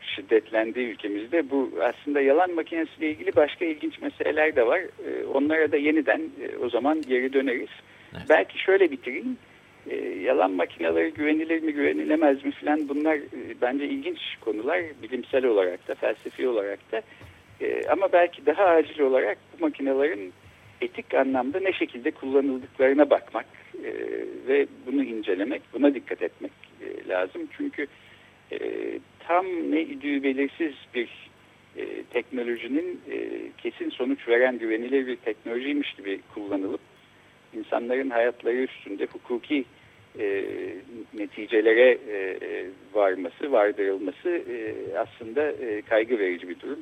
şiddetlendiği 0.00 0.86
ülkemizde 0.86 1.50
bu 1.50 1.70
aslında 1.82 2.20
yalan 2.20 2.54
makinesiyle 2.54 3.10
ilgili 3.10 3.36
başka 3.36 3.64
ilginç 3.64 4.00
meseleler 4.00 4.56
de 4.56 4.66
var. 4.66 4.78
E, 4.78 5.24
onlara 5.34 5.72
da 5.72 5.76
yeniden 5.76 6.20
e, 6.20 6.56
o 6.56 6.70
zaman 6.70 7.02
geri 7.02 7.32
döneriz. 7.32 7.68
Evet. 8.12 8.26
Belki 8.28 8.58
şöyle 8.58 8.90
bitireyim. 8.90 9.36
E, 9.90 9.96
yalan 10.20 10.52
makineleri 10.52 11.12
güvenilir 11.12 11.62
mi 11.62 11.72
güvenilemez 11.72 12.44
mi 12.44 12.50
filan 12.50 12.88
bunlar 12.88 13.14
e, 13.14 13.60
bence 13.62 13.84
ilginç 13.84 14.18
konular 14.40 14.80
bilimsel 15.02 15.44
olarak 15.44 15.88
da 15.88 15.94
felsefi 15.94 16.48
olarak 16.48 16.92
da. 16.92 17.02
E, 17.60 17.88
ama 17.88 18.12
belki 18.12 18.46
daha 18.46 18.64
acil 18.64 19.00
olarak 19.00 19.38
bu 19.52 19.64
makinelerin 19.64 20.32
etik 20.80 21.14
anlamda 21.14 21.60
ne 21.60 21.72
şekilde 21.72 22.10
kullanıldıklarına 22.10 23.10
bakmak 23.10 23.46
e, 23.84 23.90
ve 24.48 24.66
bunu 24.86 25.04
incelemek, 25.04 25.62
buna 25.72 25.94
dikkat 25.94 26.22
etmek 26.22 26.52
e, 26.80 27.08
lazım. 27.08 27.42
Çünkü 27.56 27.86
e, 28.52 28.58
tam 29.18 29.46
ne 29.46 29.82
idüğü 29.82 30.22
belirsiz 30.22 30.74
bir 30.94 31.08
e, 31.76 32.02
teknolojinin 32.02 33.00
e, 33.10 33.16
kesin 33.58 33.90
sonuç 33.90 34.28
veren 34.28 34.58
güvenilir 34.58 35.06
bir 35.06 35.16
teknolojiymiş 35.16 35.92
gibi 35.94 36.20
kullanılıp 36.34 36.80
insanların 37.54 38.10
hayatları 38.10 38.56
üstünde 38.56 39.06
hukuki 39.06 39.64
e, 40.18 40.44
neticelere 41.14 41.98
e, 42.08 42.66
varması, 42.94 43.52
vardırılması 43.52 44.28
e, 44.28 44.74
aslında 44.98 45.52
e, 45.52 45.82
kaygı 45.82 46.18
verici 46.18 46.48
bir 46.48 46.60
durum. 46.60 46.78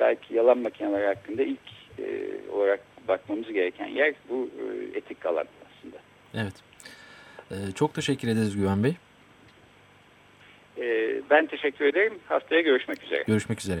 Belki 0.00 0.34
yalan 0.34 0.58
makineleri 0.58 1.06
hakkında 1.06 1.42
ilk 1.42 1.58
e, 1.98 2.04
olarak 2.52 2.80
bakmamız 3.08 3.52
gereken 3.52 3.86
yer 3.86 4.14
bu 4.28 4.50
e, 4.58 4.98
etik 4.98 5.26
alan 5.26 5.46
aslında. 5.66 5.96
Evet. 6.34 6.54
E, 7.50 7.72
çok 7.74 7.94
teşekkür 7.94 8.28
ederiz 8.28 8.56
Güven 8.56 8.84
Bey. 8.84 8.96
E, 10.78 11.14
ben 11.30 11.46
teşekkür 11.46 11.84
ederim. 11.84 12.14
Haftaya 12.28 12.60
görüşmek 12.60 13.02
üzere. 13.02 13.24
Görüşmek 13.26 13.60
üzere. 13.60 13.80